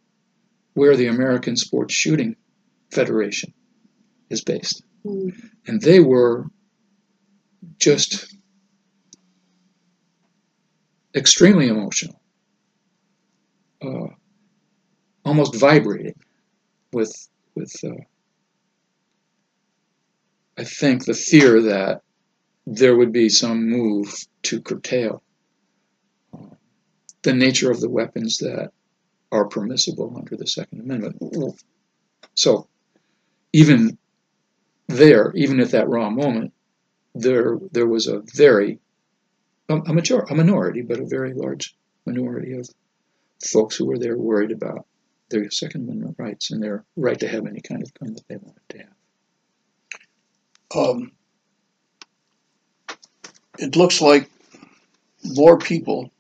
where 0.75 0.97
the 0.97 1.09
American 1.09 1.57
Sports 1.57 1.93
Shooting 1.95 2.37
Federation 2.93 3.53
is 4.31 4.43
based. 4.43 4.85
And 5.67 5.81
they 5.81 6.01
were 6.01 6.47
just 7.79 8.37
extremely 11.15 11.69
emotional, 11.69 12.21
uh, 13.83 14.09
almost 15.25 15.55
vibrating 15.55 16.15
with 16.93 17.29
with 17.55 17.73
uh, 17.85 18.03
I 20.59 20.65
think 20.65 21.05
the 21.05 21.15
fear 21.15 21.61
that 21.63 22.03
there 22.67 22.97
would 22.97 23.13
be 23.13 23.29
some 23.29 23.69
move 23.69 24.13
to 24.43 24.61
curtail 24.61 25.23
uh, 26.33 26.55
the 27.23 27.33
nature 27.33 27.71
of 27.71 27.81
the 27.81 27.91
weapons 27.91 28.39
that 28.39 28.71
are 29.33 29.47
permissible 29.49 30.15
under 30.17 30.37
the 30.37 30.47
Second 30.47 30.81
Amendment. 30.81 31.17
So 32.35 32.69
even 33.53 33.99
there, 34.89 35.33
even 35.35 35.61
at 35.61 35.71
that 35.71 35.89
raw 35.89 36.11
moment, 36.11 36.53
there 37.15 37.59
there 37.73 37.87
was 37.87 38.07
a 38.07 38.23
very 38.35 38.79
a, 39.69 39.93
major 39.93 40.21
a 40.21 40.35
minority, 40.35 40.83
but 40.83 41.01
a 41.01 41.07
very 41.07 41.35
large 41.35 41.77
minority 42.05 42.53
of 42.53 42.69
folks 43.45 43.77
who 43.77 43.87
were 43.87 43.99
there 43.99 44.17
worried 44.17 44.53
about 44.53 44.87
their 45.29 45.51
Second 45.51 45.83
Amendment 45.83 46.17
rights 46.19 46.51
and 46.51 46.63
their 46.63 46.85
right 46.97 47.19
to 47.19 47.29
have 47.29 47.47
any 47.47 47.61
kind 47.61 47.83
of 47.83 47.93
gun 47.95 48.15
that 48.15 48.29
they 48.29 48.37
wanted 48.37 48.69
to 48.69 48.79
have. 48.79 48.89
Um, 50.77 51.13
it 53.59 53.77
looks 53.77 54.01
like 54.01 54.31
more 55.25 55.59
people, 55.59 56.11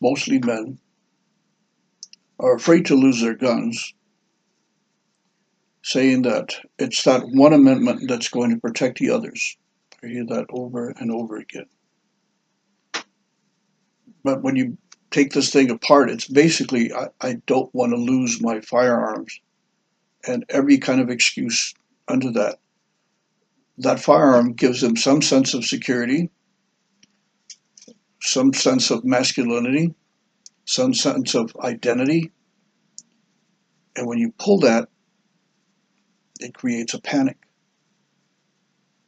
mostly 0.00 0.38
men, 0.38 0.78
are 2.38 2.56
afraid 2.56 2.86
to 2.86 2.94
lose 2.94 3.20
their 3.20 3.34
guns, 3.34 3.94
saying 5.82 6.22
that 6.22 6.54
it's 6.78 7.02
that 7.04 7.22
one 7.28 7.52
amendment 7.52 8.08
that's 8.08 8.28
going 8.28 8.50
to 8.50 8.60
protect 8.60 8.98
the 8.98 9.10
others. 9.10 9.56
I 10.02 10.08
hear 10.08 10.26
that 10.26 10.46
over 10.50 10.90
and 10.98 11.10
over 11.10 11.36
again. 11.36 11.66
But 14.24 14.42
when 14.42 14.56
you 14.56 14.78
take 15.10 15.32
this 15.32 15.50
thing 15.50 15.70
apart, 15.70 16.10
it's 16.10 16.28
basically 16.28 16.92
I, 16.92 17.08
I 17.20 17.34
don't 17.46 17.72
want 17.74 17.92
to 17.92 17.96
lose 17.96 18.40
my 18.40 18.60
firearms 18.60 19.40
and 20.26 20.44
every 20.48 20.78
kind 20.78 21.00
of 21.00 21.10
excuse 21.10 21.74
under 22.08 22.32
that. 22.32 22.58
That 23.78 24.00
firearm 24.00 24.52
gives 24.52 24.80
them 24.80 24.96
some 24.96 25.22
sense 25.22 25.54
of 25.54 25.64
security, 25.64 26.30
some 28.20 28.52
sense 28.52 28.90
of 28.90 29.04
masculinity, 29.04 29.94
some 30.64 30.94
sense 30.94 31.34
of 31.34 31.56
identity. 31.60 32.30
And 33.96 34.06
when 34.06 34.18
you 34.18 34.32
pull 34.38 34.60
that, 34.60 34.88
it 36.42 36.54
creates 36.54 36.94
a 36.94 37.00
panic. 37.00 37.38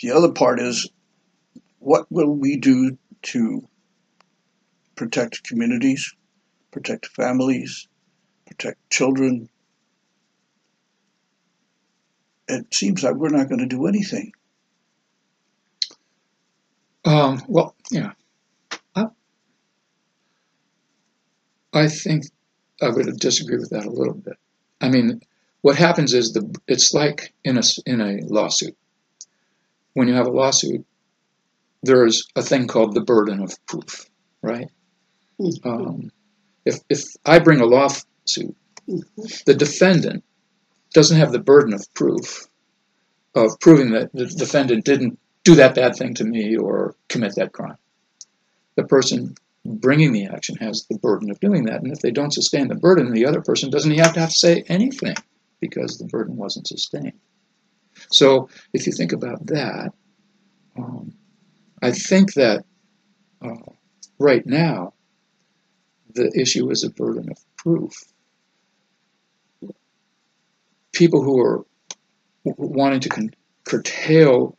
The 0.01 0.13
other 0.13 0.33
part 0.33 0.61
is 0.61 0.89
what 1.79 2.11
will 2.11 2.35
we 2.35 2.57
do 2.57 2.99
to 3.23 3.69
protect 4.97 5.45
communities, 5.45 6.15
protect 6.71 7.07
families, 7.07 7.89
protect 8.47 8.79
children, 8.91 9.49
it 12.49 12.75
seems 12.75 13.03
like 13.03 13.15
we're 13.15 13.31
not 13.31 13.49
going 13.49 13.61
to 13.61 13.67
do 13.67 13.87
anything. 13.87 14.33
Um, 17.05 17.43
well, 17.49 17.75
yeah. 17.91 18.13
I, 18.95 19.07
I 21.73 21.89
think 21.89 22.25
I 22.81 22.89
would 22.89 23.19
disagree 23.19 23.57
with 23.57 23.71
that 23.71 23.87
a 23.87 23.91
little 23.91 24.15
bit. 24.15 24.37
I 24.81 24.89
mean, 24.89 25.21
what 25.65 25.77
happens 25.77 26.13
is 26.13 26.35
the 26.35 26.45
it's 26.69 26.93
like 26.93 27.33
in 27.43 27.57
a 27.57 27.63
in 27.87 27.99
a 28.03 28.19
lawsuit. 28.27 28.77
When 29.95 30.09
you 30.09 30.15
have 30.15 30.27
a 30.27 30.31
lawsuit, 30.31 30.85
there's 31.83 32.23
a 32.37 32.43
thing 32.43 32.67
called 32.67 32.95
the 32.95 33.01
burden 33.01 33.41
of 33.43 33.51
proof, 33.65 34.05
right? 34.43 34.69
Mhm. 35.41 35.65
Um, 35.65 36.13
if 36.67 36.81
if 36.91 37.01
I 37.25 37.39
bring 37.39 37.61
a 37.63 37.65
lawsuit, 37.65 38.55
Mhm. 38.87 39.45
the 39.47 39.55
defendant 39.55 40.23
doesn't 40.93 41.17
have 41.17 41.33
the 41.33 41.39
burden 41.53 41.73
of 41.73 41.83
proof 41.95 42.47
of 43.35 43.59
proving 43.59 43.93
that 43.93 44.13
the 44.13 44.27
defendant 44.27 44.85
didn't 44.85 45.19
do 45.45 45.55
that 45.55 45.75
bad 45.75 45.97
thing 45.97 46.13
to 46.17 46.25
me 46.25 46.59
or 46.59 46.95
commit 47.09 47.37
that 47.37 47.55
crime. 47.55 47.79
The 48.77 48.85
person 48.85 49.35
bringing 49.65 50.13
the 50.13 50.27
action 50.27 50.57
has 50.57 50.85
the 50.91 50.99
burden 50.99 51.31
of 51.31 51.41
doing 51.41 51.65
that, 51.65 51.83
and 51.83 51.91
if 51.91 52.01
they 52.01 52.11
don't 52.11 52.35
sustain 52.35 52.69
the 52.69 52.75
burden, 52.75 53.15
the 53.15 53.25
other 53.25 53.41
person 53.41 53.71
doesn't 53.71 53.93
have 53.93 54.13
to 54.13 54.21
have 54.21 54.29
to 54.29 54.37
say 54.47 54.63
anything 54.69 55.15
because 55.61 55.99
the 55.99 56.07
burden 56.07 56.37
wasn't 56.37 56.67
sustained. 56.67 57.19
So 58.11 58.49
if 58.73 58.87
you 58.87 58.93
think 58.93 59.13
about 59.13 59.47
that, 59.47 59.93
um, 60.77 61.15
I 61.83 61.93
think 61.93 62.35
that 62.35 62.65
uh, 63.43 63.73
right 64.19 64.45
now 64.47 64.95
the 66.15 66.31
issue 66.35 66.71
is 66.71 66.85
a 66.85 66.91
burden 66.91 67.31
of 67.31 67.39
proof. 67.57 67.93
People 70.93 71.23
who 71.23 71.41
are 71.41 71.65
wanting 72.45 73.01
to 73.01 73.09
con- 73.09 73.35
curtail 73.65 74.57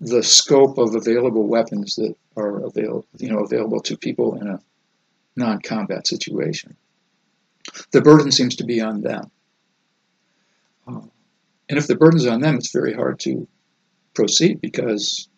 the 0.00 0.22
scope 0.22 0.76
of 0.78 0.94
available 0.94 1.46
weapons 1.46 1.94
that 1.96 2.14
are 2.36 2.64
available, 2.64 3.06
you 3.18 3.30
know, 3.30 3.38
available 3.38 3.80
to 3.80 3.96
people 3.96 4.38
in 4.38 4.46
a 4.46 4.60
non-combat 5.36 6.06
situation. 6.06 6.76
The 7.92 8.02
burden 8.02 8.30
seems 8.30 8.56
to 8.56 8.64
be 8.64 8.80
on 8.80 9.00
them, 9.00 9.30
and 11.68 11.78
if 11.78 11.86
the 11.86 11.96
burden's 11.96 12.26
on 12.26 12.40
them, 12.40 12.56
it's 12.56 12.72
very 12.72 12.94
hard 12.94 13.18
to 13.20 13.46
proceed 14.14 14.60
because 14.60 15.28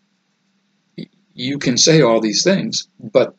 you 1.34 1.58
can 1.58 1.76
say 1.76 2.02
all 2.02 2.20
these 2.20 2.42
things, 2.42 2.88
but 2.98 3.36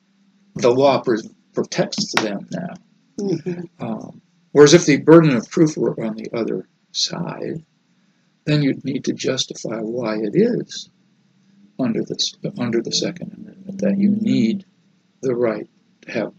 the 0.55 0.72
law 0.72 1.01
pr- 1.01 1.15
protects 1.53 2.13
them 2.15 2.48
now. 2.51 2.74
Mhm. 3.19 3.69
Um, 3.79 4.22
whereas 4.51 4.74
if 4.74 4.86
the 4.86 4.98
burden 4.98 5.36
of 5.36 5.50
proof 5.50 5.75
were 5.77 6.00
on 6.03 6.15
the 6.15 6.29
other 6.34 6.67
side, 6.91 7.63
then 8.46 8.63
you'd 8.63 8.86
need 8.86 9.03
to 9.05 9.13
justify 9.13 9.79
why 9.81 10.17
it 10.17 10.36
is 10.36 10.89
under 11.77 12.03
this 12.03 12.36
under 12.58 12.81
the 12.81 12.91
Second 12.91 13.34
Amendment 13.34 13.77
that 13.79 13.98
you 13.98 14.10
need 14.10 14.65
the 15.22 15.36
right 15.36 15.69
to 16.01 16.12
have 16.12 16.34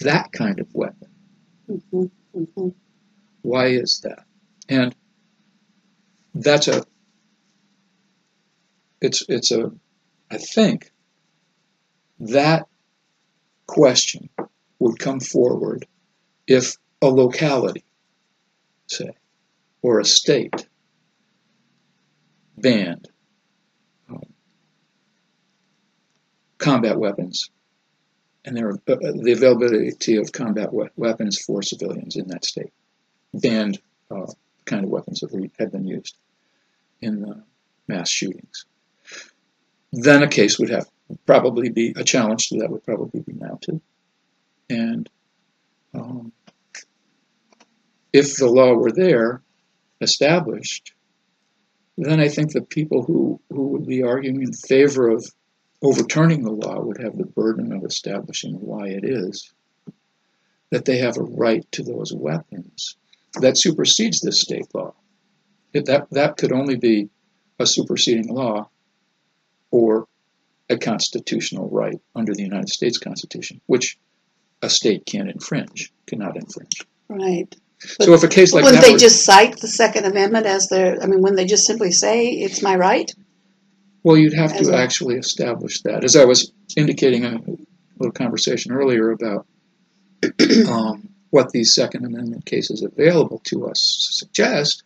that 0.00 0.32
kind 0.32 0.58
of 0.60 0.74
weapon. 0.74 1.08
Mhm. 1.68 2.10
Mhm. 2.34 2.74
Why 3.42 3.66
is 3.68 4.00
that? 4.00 4.24
And 4.68 4.94
that's 6.34 6.68
a 6.68 6.84
it's 9.00 9.24
it's 9.28 9.50
a 9.50 9.70
I 10.30 10.38
think 10.38 10.90
that 12.20 12.66
question 13.66 14.28
would 14.78 14.98
come 14.98 15.20
forward 15.20 15.86
if 16.46 16.76
a 17.00 17.06
locality, 17.08 17.84
say, 18.86 19.10
or 19.82 20.00
a 20.00 20.04
state 20.04 20.66
banned 22.56 23.08
um, 24.08 24.22
combat 26.58 26.98
weapons 26.98 27.50
and 28.44 28.56
there, 28.56 28.70
uh, 28.70 28.76
the 28.86 29.32
availability 29.32 30.16
of 30.16 30.32
combat 30.32 30.72
we- 30.72 30.88
weapons 30.96 31.40
for 31.40 31.62
civilians 31.62 32.16
in 32.16 32.28
that 32.28 32.44
state, 32.44 32.72
banned 33.34 33.80
uh, 34.10 34.26
kind 34.64 34.84
of 34.84 34.90
weapons 34.90 35.20
that 35.20 35.50
had 35.58 35.72
been 35.72 35.86
used 35.86 36.16
in 37.00 37.20
the 37.20 37.42
mass 37.88 38.08
shootings. 38.08 38.64
Then 39.92 40.22
a 40.22 40.28
case 40.28 40.58
would 40.58 40.70
have 40.70 40.88
probably 41.26 41.68
be 41.68 41.92
a 41.96 42.04
challenge 42.04 42.48
to 42.48 42.58
that 42.58 42.70
would 42.70 42.84
probably 42.84 43.20
be 43.20 43.34
mounted, 43.34 43.80
and 44.70 45.08
um, 45.94 46.32
if 48.12 48.36
the 48.36 48.48
law 48.48 48.74
were 48.74 48.92
there, 48.92 49.42
established, 50.00 50.92
then 51.96 52.20
I 52.20 52.28
think 52.28 52.52
the 52.52 52.62
people 52.62 53.02
who, 53.02 53.40
who 53.50 53.68
would 53.68 53.86
be 53.86 54.02
arguing 54.02 54.42
in 54.42 54.52
favor 54.52 55.08
of 55.08 55.26
overturning 55.82 56.42
the 56.42 56.52
law 56.52 56.80
would 56.80 57.00
have 57.00 57.16
the 57.16 57.26
burden 57.26 57.72
of 57.72 57.84
establishing 57.84 58.54
why 58.54 58.88
it 58.88 59.04
is 59.04 59.52
that 60.70 60.84
they 60.84 60.98
have 60.98 61.16
a 61.16 61.22
right 61.22 61.70
to 61.72 61.82
those 61.82 62.12
weapons 62.14 62.96
that 63.40 63.56
supersedes 63.58 64.20
this 64.20 64.40
state 64.40 64.66
law. 64.74 64.94
It, 65.72 65.86
that, 65.86 66.08
that 66.10 66.36
could 66.36 66.52
only 66.52 66.76
be 66.76 67.08
a 67.58 67.66
superseding 67.66 68.28
law 68.28 68.68
or 69.70 70.06
a 70.68 70.76
constitutional 70.76 71.68
right 71.70 71.98
under 72.14 72.34
the 72.34 72.42
United 72.42 72.68
States 72.68 72.98
Constitution, 72.98 73.60
which 73.66 73.98
a 74.60 74.68
state 74.68 75.06
can't 75.06 75.30
infringe, 75.30 75.92
cannot 76.06 76.36
infringe. 76.36 76.86
Right. 77.08 77.54
So 78.00 78.12
if 78.14 78.22
a 78.22 78.28
case 78.28 78.52
like 78.52 78.64
Wouldn't 78.64 78.80
that 78.82 78.86
they 78.86 78.92
were- 78.92 78.98
just 78.98 79.24
cite 79.24 79.58
the 79.60 79.66
Second 79.66 80.04
Amendment 80.04 80.46
as 80.46 80.68
their? 80.68 81.02
I 81.02 81.06
mean, 81.06 81.20
wouldn't 81.20 81.36
they 81.36 81.46
just 81.46 81.66
simply 81.66 81.90
say 81.90 82.28
it's 82.28 82.62
my 82.62 82.76
right? 82.76 83.10
Well, 84.04 84.16
you'd 84.16 84.34
have 84.34 84.52
As 84.52 84.68
to 84.68 84.72
a- 84.72 84.76
actually 84.76 85.16
establish 85.16 85.82
that. 85.82 86.04
As 86.04 86.14
I 86.16 86.24
was 86.24 86.52
indicating 86.76 87.24
a 87.24 87.40
little 87.98 88.12
conversation 88.12 88.72
earlier 88.72 89.10
about 89.10 89.46
um, 90.68 91.08
what 91.32 91.50
these 91.50 91.74
Second 91.74 92.04
Amendment 92.04 92.44
cases 92.44 92.82
available 92.82 93.40
to 93.46 93.66
us 93.66 93.80
suggest, 94.10 94.84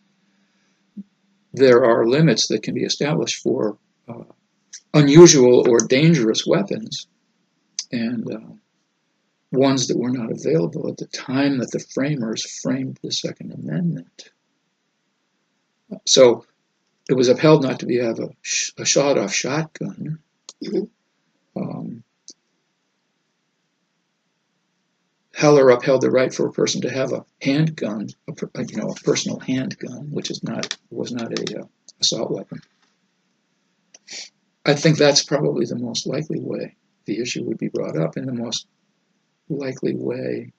there 1.53 1.83
are 1.83 2.07
limits 2.07 2.47
that 2.47 2.63
can 2.63 2.73
be 2.73 2.83
established 2.85 3.43
for 3.43 3.77
uh, 4.07 4.23
unusual 4.93 5.69
or 5.69 5.79
dangerous 5.79 6.47
weapons, 6.47 7.07
and 7.91 8.33
uh, 8.33 8.39
ones 9.51 9.87
that 9.87 9.97
were 9.97 10.09
not 10.09 10.31
available 10.31 10.87
at 10.89 10.95
the 10.95 11.07
time 11.07 11.57
that 11.57 11.71
the 11.71 11.83
framers 11.93 12.49
framed 12.61 12.97
the 13.03 13.11
Second 13.11 13.51
Amendment. 13.51 14.29
So 16.05 16.45
it 17.09 17.13
was 17.15 17.27
upheld 17.27 17.63
not 17.63 17.81
to 17.81 17.85
be 17.85 17.97
have 17.97 18.19
a, 18.19 18.29
sh- 18.41 18.71
a 18.77 18.85
shot-off 18.85 19.33
shotgun. 19.33 20.19
Mhm. 20.63 20.89
Um, 21.57 22.03
Heller 25.37 25.69
upheld 25.69 26.01
the 26.01 26.09
right 26.09 26.33
for 26.33 26.47
a 26.47 26.51
person 26.51 26.81
to 26.81 26.89
have 26.89 27.13
a 27.13 27.23
handgun, 27.43 28.07
a, 28.27 28.65
you 28.65 28.77
know, 28.77 28.87
a 28.89 28.95
personal 28.95 29.37
handgun, 29.37 30.09
which 30.09 30.31
is 30.31 30.41
not 30.41 30.75
was 30.89 31.11
not 31.11 31.31
a 31.31 31.59
uh, 31.59 31.65
assault 32.01 32.31
weapon. 32.31 32.59
I 34.65 34.73
think 34.73 34.97
that's 34.97 35.23
probably 35.23 35.65
the 35.67 35.75
most 35.77 36.07
likely 36.07 36.39
way 36.39 36.75
the 37.05 37.19
issue 37.21 37.43
would 37.43 37.59
be 37.59 37.67
brought 37.67 37.95
up, 37.95 38.15
and 38.17 38.27
the 38.27 38.33
most 38.33 38.65
likely 39.47 39.93
way 39.95 40.53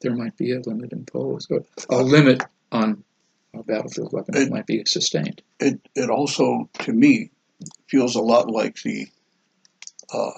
there 0.00 0.14
might 0.16 0.38
be 0.38 0.52
a 0.52 0.60
limit 0.60 0.94
imposed, 0.94 1.52
or 1.52 1.62
a 1.90 2.02
limit 2.02 2.42
on 2.72 3.04
a 3.52 3.62
battlefield 3.62 4.14
weapon 4.14 4.32
that 4.34 4.44
It- 4.44 4.50
might 4.50 4.66
be 4.66 4.82
sustained. 4.86 5.42
It 5.60 5.86
it 5.94 6.08
also, 6.08 6.70
to 6.78 6.94
me, 6.94 7.30
feels 7.88 8.14
a 8.14 8.22
lot 8.22 8.50
like 8.50 8.80
the 8.82 9.06
uh, 10.14 10.30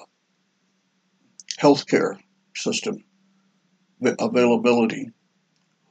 healthcare 1.61 2.19
system 2.57 3.05
availability. 4.03 5.11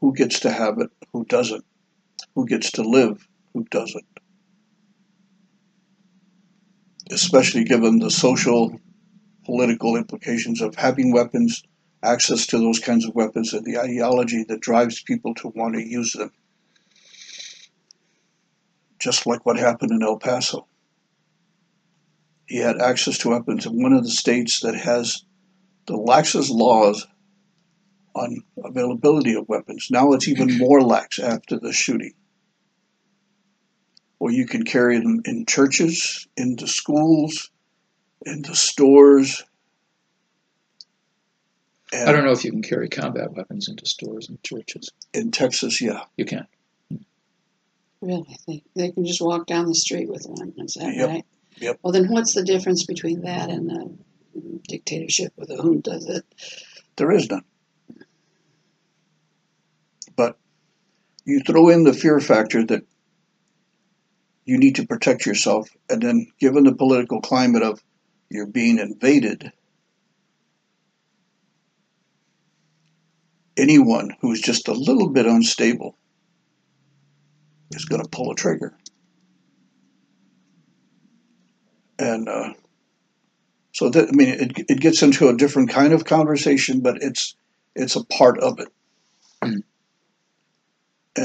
Who 0.02 0.14
gets 0.14 0.40
to 0.42 0.52
have 0.52 0.80
it? 0.80 0.90
Who 1.14 1.26
doesn't? 1.26 1.66
Who 2.36 2.46
gets 2.46 2.72
to 2.74 2.84
live? 2.84 3.28
Who 3.54 3.66
doesn't? 3.66 4.20
Especially 7.12 7.64
given 7.64 8.00
the 8.00 8.12
social, 8.12 8.80
political 9.46 9.96
implications 9.96 10.62
of 10.62 10.76
having 10.76 11.12
weapons, 11.12 11.64
access 12.04 12.46
to 12.48 12.58
those 12.58 12.80
kinds 12.80 13.06
of 13.06 13.16
weapons, 13.16 13.54
and 13.54 13.66
the 13.66 13.80
ideology 13.80 14.44
that 14.48 14.62
drives 14.62 15.02
people 15.02 15.34
to 15.36 15.50
want 15.50 15.76
to 15.76 15.86
use 15.86 16.14
them. 16.14 16.32
Just 19.00 19.26
like 19.26 19.46
what 19.46 19.58
happened 19.58 19.92
in 19.92 20.04
El 20.04 20.20
Paso. 20.20 20.68
He 22.46 22.58
had 22.58 22.82
access 22.82 23.18
to 23.20 23.30
weapons 23.30 23.66
in 23.66 23.82
one 23.82 23.94
of 23.94 24.04
the 24.04 24.10
states 24.10 24.62
that 24.62 24.76
has 24.76 25.24
the 25.88 25.98
laxest 25.98 26.50
laws 26.52 27.08
on 28.16 28.44
availability 28.64 29.36
of 29.36 29.48
weapons. 29.48 29.88
Now 29.90 30.12
it's 30.14 30.28
even 30.28 30.58
more 30.58 30.82
lax 30.82 31.20
after 31.20 31.60
the 31.60 31.72
shooting. 31.72 32.14
Or 34.20 34.32
you 34.32 34.46
can 34.46 34.64
carry 34.64 35.00
them 35.00 35.22
in 35.26 35.46
churches, 35.46 36.28
into 36.36 36.68
schools, 36.68 37.50
into 38.26 38.56
stores. 38.56 39.44
And 41.94 42.10
I 42.10 42.12
don't 42.12 42.26
know 42.26 42.32
if 42.32 42.44
you 42.44 42.52
can 42.52 42.62
carry 42.62 42.90
combat 42.90 43.32
weapons 43.34 43.68
into 43.70 43.86
stores 43.86 44.28
and 44.30 44.42
churches. 44.44 44.90
In 45.14 45.32
Texas, 45.32 45.82
yeah. 45.82 46.04
You 46.18 46.26
can. 46.26 46.48
Really, 48.02 48.38
they, 48.48 48.64
they 48.76 48.92
can 48.92 49.06
just 49.06 49.22
walk 49.22 49.46
down 49.46 49.66
the 49.66 49.76
street 49.76 50.10
with 50.10 50.26
one. 50.26 50.54
Is 50.58 50.76
that 50.76 50.96
Yep, 50.96 51.10
right? 51.10 51.26
yep. 51.58 51.80
Well, 51.82 51.92
then 51.92 52.08
what's 52.10 52.34
the 52.34 52.44
difference 52.44 52.86
between 52.86 53.22
that 53.22 53.50
and 53.50 53.72
a 53.72 54.40
dictatorship 54.68 55.34
with 55.36 55.50
a 55.50 55.58
junta 55.58 55.98
that 56.08 56.24
There 56.96 57.12
is 57.12 57.30
none. 57.30 57.44
But 60.16 60.38
you 61.30 61.42
throw 61.42 61.70
in 61.70 61.84
the 61.84 61.94
fear 61.94 62.20
factor 62.20 62.66
that 62.66 62.84
you 64.46 64.58
need 64.58 64.76
to 64.76 64.88
protect 64.88 65.26
yourself, 65.26 65.70
and 65.90 66.02
then 66.02 66.28
given 66.40 66.64
the 66.64 66.74
political 66.74 67.22
climate 67.22 67.62
of 67.62 67.82
you're 68.30 68.48
being 68.48 68.80
invaded, 68.80 69.52
anyone 73.56 74.16
who's 74.22 74.42
just 74.42 74.68
a 74.68 74.74
little 74.74 75.10
bit 75.10 75.28
unstable 75.28 75.96
is 77.72 77.86
going 77.86 78.02
to 78.02 78.10
pull 78.10 78.32
a 78.32 78.36
trigger. 78.36 78.76
And 82.00 82.28
uh, 82.28 82.54
so 83.74 83.90
that 83.90 84.08
I 84.08 84.12
mean, 84.12 84.30
it, 84.30 84.66
it 84.68 84.80
gets 84.80 85.04
into 85.04 85.28
a 85.28 85.38
different 85.38 85.70
kind 85.70 85.94
of 85.94 86.06
conversation, 86.06 86.80
but 86.80 87.04
it's 87.04 87.36
it's 87.76 87.96
a 87.96 88.06
part 88.06 88.40
of 88.40 88.60
it. 88.60 88.70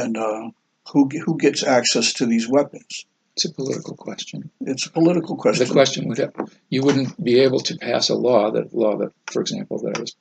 And 0.02 0.16
uh, 0.16 0.50
who 0.90 1.08
who 1.24 1.38
gets 1.38 1.62
access 1.62 2.12
to 2.14 2.26
these 2.26 2.48
weapons? 2.48 3.06
It's 3.36 3.44
a 3.44 3.52
political 3.52 3.96
question. 3.96 4.50
It's 4.60 4.86
a 4.86 4.90
political 4.92 5.36
question. 5.36 5.66
The 5.66 5.72
question 5.72 6.08
would 6.08 6.18
have, 6.18 6.34
you 6.68 6.82
wouldn't 6.82 7.22
be 7.22 7.40
able 7.40 7.60
to 7.68 7.76
pass 7.76 8.08
a 8.08 8.14
law 8.14 8.50
that 8.52 8.72
law 8.74 8.96
that, 8.98 9.12
for 9.32 9.40
example, 9.40 9.78
that 9.82 9.96
I 9.96 10.00
was 10.00 10.14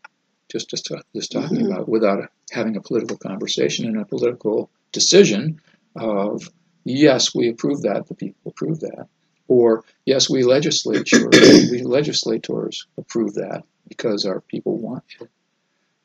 just 0.51 0.69
just 0.69 0.91
just 1.15 1.31
talking 1.31 1.57
Mhm. 1.59 1.67
about 1.67 1.89
without 1.89 2.19
having 2.51 2.75
a 2.75 2.81
political 2.81 3.17
conversation 3.17 3.86
and 3.88 3.97
a 3.99 4.05
political 4.05 4.69
decision 4.91 5.59
of 5.95 6.49
yes, 6.86 7.33
we 7.33 7.49
approve 7.49 7.81
that, 7.83 8.07
the 8.07 8.15
people 8.15 8.51
approve 8.51 8.79
that, 8.81 9.07
or 9.47 9.83
yes, 10.05 10.29
we 10.29 10.43
legislature 10.43 11.29
we 11.71 11.81
legislators 11.83 12.86
approve 12.97 13.33
that 13.36 13.63
because 13.88 14.25
our 14.25 14.41
people 14.41 14.77
want 14.77 15.03
it, 15.21 15.29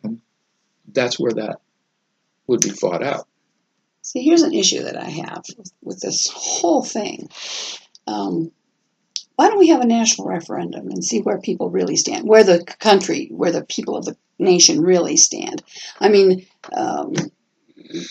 and 0.04 0.20
that's 0.98 1.18
where 1.18 1.32
that 1.42 1.56
would 2.46 2.60
be 2.60 2.70
fought 2.70 3.02
out. 3.02 3.26
See, 4.08 4.22
here's 4.22 4.40
an 4.40 4.54
issue 4.54 4.84
that 4.84 4.96
I 4.96 5.10
have 5.10 5.44
with, 5.58 5.70
with 5.82 6.00
this 6.00 6.30
whole 6.34 6.82
thing. 6.82 7.28
Um, 8.06 8.52
why 9.36 9.48
don't 9.48 9.58
we 9.58 9.68
have 9.68 9.82
a 9.82 9.86
national 9.86 10.28
referendum 10.28 10.88
and 10.88 11.04
see 11.04 11.20
where 11.20 11.38
people 11.38 11.68
really 11.68 11.96
stand, 11.96 12.26
where 12.26 12.42
the 12.42 12.64
country, 12.80 13.28
where 13.30 13.52
the 13.52 13.66
people 13.66 13.98
of 13.98 14.06
the 14.06 14.16
nation 14.38 14.80
really 14.80 15.18
stand? 15.18 15.62
I 16.00 16.08
mean, 16.08 16.46
um, 16.74 17.12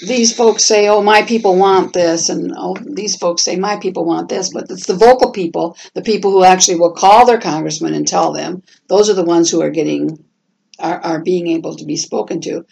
these 0.05 0.35
folks 0.35 0.65
say, 0.65 0.87
"Oh, 0.87 1.01
my 1.01 1.23
people 1.23 1.55
want 1.55 1.93
this," 1.93 2.29
and 2.29 2.53
oh, 2.55 2.75
these 2.79 3.15
folks 3.15 3.41
say, 3.41 3.55
"My 3.55 3.77
people 3.77 4.05
want 4.05 4.29
this," 4.29 4.53
but 4.53 4.69
it's 4.69 4.85
the 4.85 4.93
vocal 4.93 5.31
people, 5.31 5.77
the 5.95 6.03
people 6.03 6.29
who 6.29 6.43
actually 6.43 6.77
will 6.77 6.93
call 6.93 7.25
their 7.25 7.39
congressman 7.39 7.95
and 7.95 8.07
tell 8.07 8.31
them. 8.33 8.61
Those 8.87 9.09
are 9.09 9.15
the 9.15 9.23
ones 9.23 9.49
who 9.49 9.63
are 9.63 9.71
getting, 9.71 10.23
are, 10.77 10.99
are 11.03 11.23
being 11.23 11.47
able 11.47 11.75
to 11.75 11.85
be 11.85 11.97
spoken 11.97 12.39
to 12.41 12.67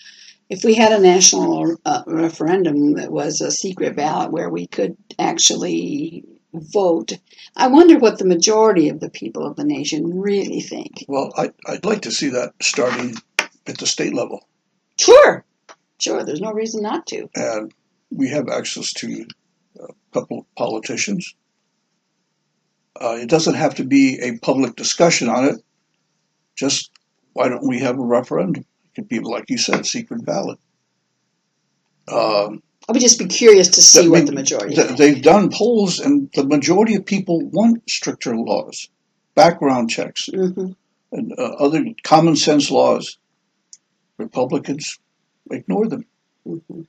if 0.49 0.63
we 0.63 0.75
had 0.75 0.91
a 0.91 0.99
national 1.01 1.75
uh, 1.85 2.03
referendum 2.07 2.93
that 2.93 3.11
was 3.11 3.41
a 3.41 3.51
secret 3.51 3.95
ballot 3.95 4.31
where 4.31 4.49
we 4.49 4.67
could 4.67 4.95
actually 5.17 6.23
vote, 6.53 7.13
I 7.55 7.67
wonder 7.67 7.97
what 7.99 8.19
the 8.19 8.25
majority 8.25 8.89
of 8.89 8.99
the 8.99 9.09
people 9.09 9.45
of 9.45 9.55
the 9.55 9.63
nation 9.65 10.19
really 10.19 10.61
think. 10.61 11.03
well, 11.07 11.33
I, 11.37 11.51
I'd 11.67 11.85
like 11.85 12.01
to 12.03 12.11
see 12.11 12.29
that 12.29 12.53
starting 12.61 13.15
at 13.67 13.77
the 13.77 13.87
state 13.87 14.13
level, 14.13 14.47
Sure, 14.99 15.43
sure, 15.99 16.23
there's 16.23 16.41
no 16.41 16.53
reason 16.53 16.81
not 16.83 17.05
to. 17.07 17.27
and 17.35 17.73
we 18.11 18.29
have 18.29 18.47
access 18.47 18.93
to 18.93 19.25
a 19.81 19.87
couple 20.13 20.39
of 20.39 20.55
politicians. 20.55 21.33
Uh, 23.01 23.17
it 23.19 23.27
doesn't 23.29 23.55
have 23.55 23.75
to 23.75 23.83
be 23.83 24.17
a 24.21 24.37
public 24.37 24.75
discussion 24.77 25.27
on 25.27 25.43
it. 25.45 25.55
Just 26.55 26.91
why 27.33 27.49
don't 27.49 27.67
we 27.67 27.79
have 27.79 27.99
a 27.99 28.03
referendum? 28.03 28.63
It 28.95 29.01
could 29.01 29.07
be, 29.09 29.19
like 29.19 29.49
you 29.49 29.57
said, 29.57 29.85
secret 29.85 30.25
ballot. 30.25 30.57
Um, 32.07 32.61
I 32.87 32.91
would 32.93 33.01
just 33.01 33.19
be 33.19 33.25
curious 33.25 33.67
to 33.71 33.81
see 33.81 34.03
That 34.03 34.11
what 34.11 34.25
the 34.27 34.31
majority. 34.31 34.75
th- 34.75 34.97
they've 34.97 35.21
done 35.21 35.49
polls, 35.51 35.99
and 35.99 36.29
the 36.33 36.45
majority 36.45 36.95
of 36.95 37.05
people 37.05 37.41
want 37.49 37.89
stricter 37.89 38.35
laws, 38.37 38.89
background 39.35 39.89
checks, 39.89 40.27
hmm 40.33 40.71
and 41.11 41.31
uh, 41.37 41.43
other 41.59 41.85
common 42.03 42.35
sense 42.35 42.69
laws. 42.71 43.17
Republicans 44.17 44.99
ignore 45.51 45.87
them. 45.87 46.05
hmm 46.45 46.81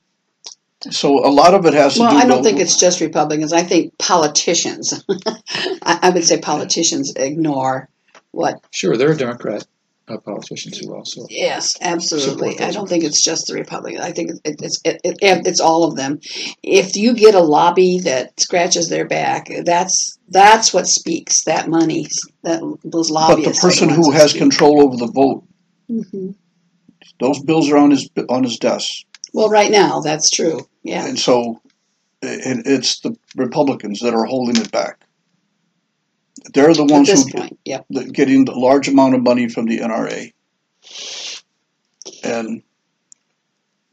So 0.89 1.25
a 1.25 1.31
lot 1.31 1.53
of 1.53 1.65
it 1.65 1.73
has 1.73 1.95
to 1.95 2.01
Well. 2.01 2.17
I 2.17 2.25
don't 2.25 2.37
with- 2.37 2.45
think 2.45 2.59
it's 2.59 2.77
just 2.77 3.01
Republicans. 3.01 3.51
I 3.53 3.63
think 3.63 3.97
politicians. 3.97 5.03
I, 5.25 5.99
I 6.03 6.09
would 6.11 6.23
say 6.25 6.39
politicians 6.39 7.13
ignore 7.15 7.89
what 8.31 8.63
Sure, 8.71 8.95
they're 8.97 9.11
a 9.13 9.17
Democrat 9.17 9.65
uh, 10.07 10.17
politicians 10.17 10.77
who 10.77 10.95
also 10.95 11.21
Yes, 11.29 11.75
absolutely. 11.81 12.59
I 12.59 12.71
don't 12.71 12.87
think 12.87 13.03
it's 13.03 13.21
just 13.21 13.47
the 13.47 13.55
republicans 13.55 14.01
I 14.01 14.11
think 14.11 14.31
it, 14.45 14.55
it's 14.61 14.79
it, 14.85 15.01
it, 15.03 15.17
it's 15.21 15.59
all 15.59 15.83
of 15.83 15.95
them. 15.95 16.19
If 16.63 16.95
you 16.95 17.13
get 17.13 17.35
a 17.35 17.39
lobby 17.41 17.99
that 17.99 18.39
scratches 18.39 18.89
their 18.89 19.05
back, 19.05 19.49
that's 19.65 20.17
that's 20.29 20.73
what 20.73 20.87
speaks. 20.87 21.43
That 21.43 21.69
money, 21.69 22.07
that 22.43 22.61
those 22.83 23.09
lobbyists 23.11 23.45
but 23.45 23.55
the 23.55 23.73
person 23.73 23.89
who 23.89 24.11
has 24.11 24.33
control 24.33 24.81
over 24.83 24.97
the 24.97 25.11
vote, 25.11 25.43
hmm 25.87 26.31
those 27.19 27.41
bills 27.41 27.71
are 27.71 27.77
on 27.77 27.91
his 27.91 28.09
on 28.29 28.43
his 28.43 28.57
desk, 28.57 29.03
Well, 29.33 29.49
right 29.49 29.71
now, 29.71 30.01
that's 30.01 30.29
true. 30.29 30.67
Yeah. 30.83 31.07
and 31.07 31.17
so 31.17 31.61
and 32.21 32.65
it's 32.65 32.99
the 33.01 33.15
Republicans 33.35 33.99
that 34.01 34.13
are 34.13 34.25
holding 34.25 34.57
it 34.61 34.71
back. 34.71 35.03
They're 36.53 36.73
the 36.73 36.85
ones 36.85 37.09
who 37.09 37.31
point, 37.31 37.59
that 37.65 38.13
getting 38.13 38.45
the 38.45 38.53
large 38.53 38.87
amount 38.87 39.15
of 39.15 39.23
money 39.23 39.49
from 39.49 39.65
the 39.65 39.79
NRA. 39.79 40.33
And, 42.23 42.63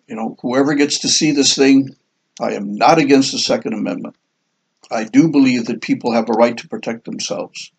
you 0.07 0.15
know, 0.15 0.37
whoever 0.41 0.75
gets 0.75 1.01
to 1.01 1.09
see 1.09 1.33
this 1.33 1.55
thing, 1.55 1.97
I 2.41 2.53
am 2.53 2.75
not 2.75 2.99
against 2.99 3.33
the 3.33 3.39
Second 3.39 3.75
Amendment. 3.75 4.17
I 4.91 5.05
do 5.05 5.29
believe 5.29 5.67
that 5.67 5.81
people 5.81 6.13
have 6.13 6.29
a 6.29 6.33
right 6.33 6.57
to 6.59 6.69
protect 6.69 7.05
themselves. 7.05 7.73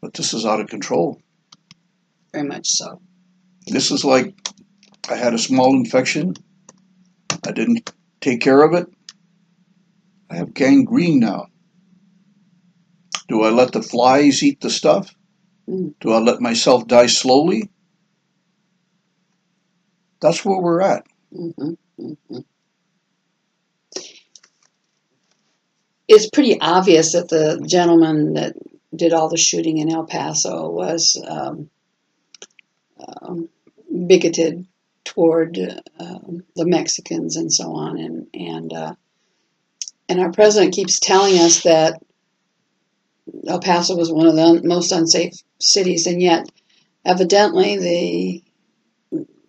But 0.00 0.14
this 0.14 0.32
is 0.34 0.46
out 0.46 0.60
of 0.60 0.68
control. 0.68 1.20
Very 2.32 2.46
much 2.46 2.68
so. 2.68 3.00
This 3.66 3.90
is 3.90 4.04
like 4.04 4.34
I 5.10 5.16
had 5.16 5.34
a 5.34 5.38
small 5.38 5.74
infection. 5.74 6.34
I 7.46 7.52
didn't 7.52 7.90
take 8.20 8.40
care 8.40 8.62
of 8.62 8.74
it. 8.74 8.86
I 10.30 10.36
have 10.36 10.54
gangrene 10.54 11.20
now. 11.20 11.48
Do 13.28 13.42
I 13.42 13.50
let 13.50 13.72
the 13.72 13.82
flies 13.82 14.42
eat 14.42 14.60
the 14.60 14.70
stuff? 14.70 15.14
Mm. 15.68 15.94
Do 16.00 16.12
I 16.12 16.18
let 16.18 16.40
myself 16.40 16.86
die 16.86 17.06
slowly? 17.06 17.70
That's 20.20 20.44
where 20.44 20.60
we're 20.60 20.80
at. 20.80 21.06
hmm 21.32 21.74
hmm 21.98 22.38
It's 26.06 26.28
pretty 26.28 26.60
obvious 26.60 27.12
that 27.12 27.28
the 27.28 27.64
gentleman 27.66 28.34
that 28.34 28.54
did 28.94 29.12
all 29.12 29.28
the 29.28 29.38
shooting 29.38 29.78
in 29.78 29.90
El 29.90 30.04
Paso 30.04 30.70
was 30.70 31.20
um, 31.26 31.70
um, 33.22 33.48
bigoted 34.06 34.66
toward 35.04 35.58
um, 35.98 36.44
the 36.56 36.66
Mexicans 36.66 37.36
and 37.36 37.52
so 37.52 37.72
on, 37.74 37.98
and 37.98 38.26
and 38.34 38.72
uh, 38.72 38.94
and 40.08 40.20
our 40.20 40.32
president 40.32 40.74
keeps 40.74 40.98
telling 40.98 41.38
us 41.38 41.62
that 41.62 42.00
El 43.46 43.60
Paso 43.60 43.96
was 43.96 44.12
one 44.12 44.26
of 44.26 44.34
the 44.36 44.60
most 44.64 44.92
unsafe 44.92 45.32
cities, 45.60 46.06
and 46.06 46.20
yet 46.20 46.48
evidently 47.04 47.76
the 47.78 48.42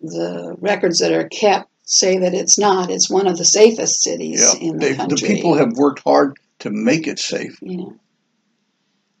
the 0.02 0.54
records 0.60 1.00
that 1.00 1.12
are 1.12 1.28
kept 1.28 1.68
say 1.84 2.18
that 2.18 2.34
it's 2.34 2.58
not. 2.58 2.90
It's 2.90 3.10
one 3.10 3.26
of 3.26 3.38
the 3.38 3.44
safest 3.44 4.02
cities 4.02 4.40
Yeah, 4.40 4.68
in 4.68 4.78
the 4.78 4.86
they, 4.86 4.92
the 4.92 4.96
country. 4.96 5.28
people 5.28 5.54
have 5.54 5.72
worked 5.76 6.02
hard 6.04 6.36
to 6.60 6.70
make 6.70 7.06
it 7.06 7.18
safe. 7.18 7.58
know. 7.62 7.96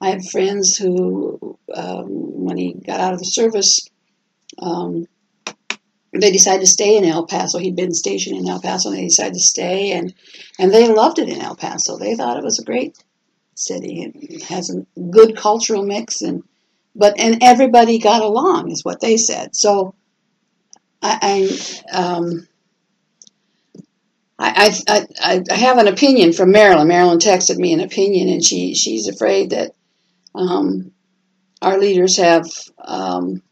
I 0.00 0.10
have 0.10 0.28
friends 0.28 0.76
who, 0.76 1.58
um, 1.72 2.06
when 2.08 2.56
he 2.56 2.74
got 2.74 3.00
out 3.00 3.14
of 3.14 3.18
the 3.18 3.24
service, 3.24 3.88
um, 4.58 5.06
they 6.12 6.30
decided 6.30 6.60
to 6.60 6.66
stay 6.66 6.96
in 6.96 7.04
El 7.04 7.26
Paso. 7.26 7.58
He'd 7.58 7.76
been 7.76 7.94
stationed 7.94 8.36
in 8.38 8.48
El 8.48 8.60
Paso, 8.60 8.90
and 8.90 8.98
they 8.98 9.04
decided 9.04 9.34
to 9.34 9.40
stay, 9.40 9.92
and 9.92 10.14
and 10.58 10.72
they 10.72 10.88
loved 10.88 11.18
it 11.18 11.28
in 11.28 11.40
El 11.40 11.56
Paso. 11.56 11.96
They 11.98 12.14
thought 12.14 12.36
it 12.36 12.44
was 12.44 12.58
a 12.58 12.64
great 12.64 12.96
city. 13.58 14.12
It 14.14 14.42
has 14.44 14.70
a 14.70 14.86
good 15.10 15.36
cultural 15.36 15.84
mix, 15.84 16.22
and 16.22 16.42
but 16.94 17.18
and 17.18 17.42
everybody 17.42 17.98
got 17.98 18.22
along, 18.22 18.70
is 18.70 18.84
what 18.84 19.00
they 19.00 19.16
said. 19.16 19.56
So, 19.56 19.94
I, 21.02 21.48
I 21.92 21.96
um, 21.96 22.48
I, 24.38 24.70
I, 24.86 25.44
I, 25.50 25.54
have 25.54 25.78
an 25.78 25.88
opinion 25.88 26.32
from 26.32 26.50
Marilyn. 26.50 26.88
Marilyn 26.88 27.18
texted 27.18 27.56
me 27.56 27.72
an 27.72 27.80
opinion, 27.80 28.28
and 28.28 28.44
she, 28.44 28.74
she's 28.74 29.08
afraid 29.08 29.50
that 29.50 29.74
um, 30.34 30.92
our 31.62 31.78
leaders 31.78 32.18
have 32.18 32.46
um, 32.84 33.42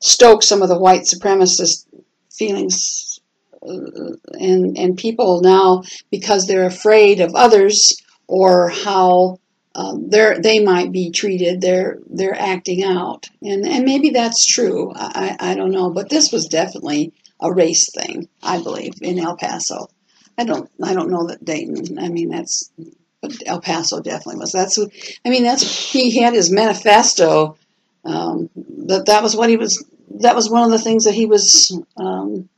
stoked 0.00 0.44
some 0.44 0.62
of 0.62 0.68
the 0.68 0.78
white 0.78 1.02
supremacist 1.02 1.86
feelings 2.30 3.20
uh, 3.62 4.16
and 4.32 4.76
and 4.76 4.98
people 4.98 5.40
now 5.42 5.82
because 6.10 6.46
they're 6.46 6.66
afraid 6.66 7.20
of 7.20 7.34
others 7.36 8.02
or 8.32 8.70
how 8.70 9.38
um, 9.74 10.08
they 10.08 10.64
might 10.64 10.90
be 10.90 11.10
treated 11.10 11.60
they're 11.60 11.98
they're 12.08 12.34
acting 12.34 12.82
out. 12.82 13.28
And 13.42 13.66
and 13.66 13.84
maybe 13.84 14.08
that's 14.08 14.46
true 14.46 14.90
I, 14.96 15.36
I 15.38 15.54
don't 15.54 15.70
know 15.70 15.90
but 15.90 16.08
this 16.08 16.32
was 16.32 16.46
definitely 16.46 17.12
a 17.40 17.52
race 17.52 17.90
thing 17.92 18.28
I 18.42 18.62
believe 18.62 18.94
in 19.02 19.18
El 19.18 19.36
Paso. 19.36 19.88
I 20.38 20.44
don't 20.44 20.70
I 20.82 20.94
don't 20.94 21.10
know 21.10 21.26
that 21.26 21.44
Dayton 21.44 21.98
I 21.98 22.08
mean 22.08 22.30
that's 22.30 22.72
but 23.20 23.34
El 23.44 23.60
Paso 23.60 24.00
definitely 24.00 24.40
was 24.40 24.52
that's 24.52 24.78
I 25.26 25.28
mean 25.28 25.42
that's 25.42 25.92
he 25.92 26.18
had 26.18 26.32
his 26.32 26.50
manifesto 26.50 27.58
um, 28.06 28.48
that 28.86 29.06
that 29.06 29.22
was 29.22 29.36
what 29.36 29.50
he 29.50 29.58
was 29.58 29.84
that 30.20 30.34
was 30.34 30.48
one 30.48 30.64
of 30.64 30.70
the 30.70 30.78
things 30.78 31.04
that 31.04 31.14
he 31.14 31.26
was 31.26 31.78
um, 31.98 32.48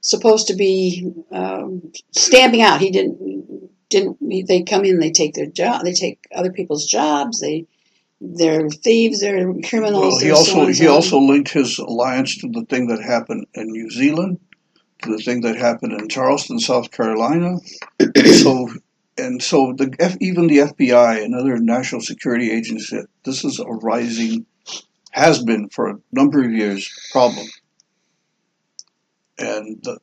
supposed 0.00 0.48
to 0.48 0.54
be 0.54 1.12
um, 1.30 1.92
stamping 2.12 2.62
out. 2.62 2.80
He 2.80 2.90
didn't 2.90 3.51
didn't 3.92 4.16
they 4.48 4.62
come 4.62 4.84
in 4.84 4.98
they 4.98 5.10
take 5.10 5.34
their 5.34 5.46
job 5.46 5.84
they 5.84 5.92
take 5.92 6.26
other 6.34 6.50
people's 6.50 6.86
jobs 6.86 7.40
they 7.40 7.66
they're 8.22 8.68
thieves 8.68 9.20
they're 9.20 9.52
criminals 9.64 10.02
Well, 10.02 10.18
he 10.18 10.26
they're 10.26 10.36
so 10.36 10.40
also 10.40 10.60
and 10.60 10.68
he 10.68 10.84
so. 10.84 10.94
also 10.94 11.18
linked 11.18 11.50
his 11.50 11.78
alliance 11.78 12.38
to 12.38 12.48
the 12.48 12.64
thing 12.64 12.86
that 12.86 13.02
happened 13.02 13.46
in 13.54 13.66
New 13.66 13.90
Zealand, 13.90 14.38
to 15.02 15.16
the 15.16 15.22
thing 15.22 15.40
that 15.40 15.56
happened 15.56 15.92
in 15.92 16.08
Charleston, 16.08 16.60
South 16.60 16.92
Carolina. 16.92 17.58
so 18.42 18.68
and 19.18 19.42
so 19.42 19.74
the 19.76 19.94
F, 19.98 20.16
even 20.20 20.46
the 20.46 20.58
FBI 20.58 21.22
and 21.22 21.34
other 21.34 21.58
national 21.58 22.00
security 22.00 22.50
agencies 22.50 23.04
this 23.24 23.44
is 23.44 23.58
a 23.58 23.66
rising 23.66 24.46
has 25.10 25.42
been 25.42 25.68
for 25.68 25.90
a 25.90 25.98
number 26.12 26.42
of 26.42 26.52
years 26.52 26.90
problem. 27.12 27.46
And 29.38 29.82
the, 29.82 29.98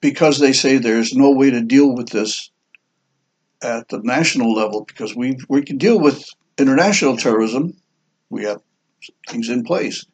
because 0.00 0.40
they 0.40 0.52
say 0.52 0.78
there's 0.78 1.14
no 1.14 1.30
way 1.30 1.50
to 1.50 1.60
deal 1.62 1.94
with 1.94 2.08
this 2.08 2.50
at 3.66 3.88
the 3.88 4.00
national 4.02 4.54
level 4.54 4.84
because 4.84 5.14
we 5.14 5.38
we 5.48 5.62
can 5.62 5.78
deal 5.78 5.98
with 5.98 6.24
international 6.58 7.16
terrorism, 7.16 7.74
we 8.30 8.44
have 8.44 8.60
things 9.28 9.48
in 9.48 9.64
place. 9.64 10.06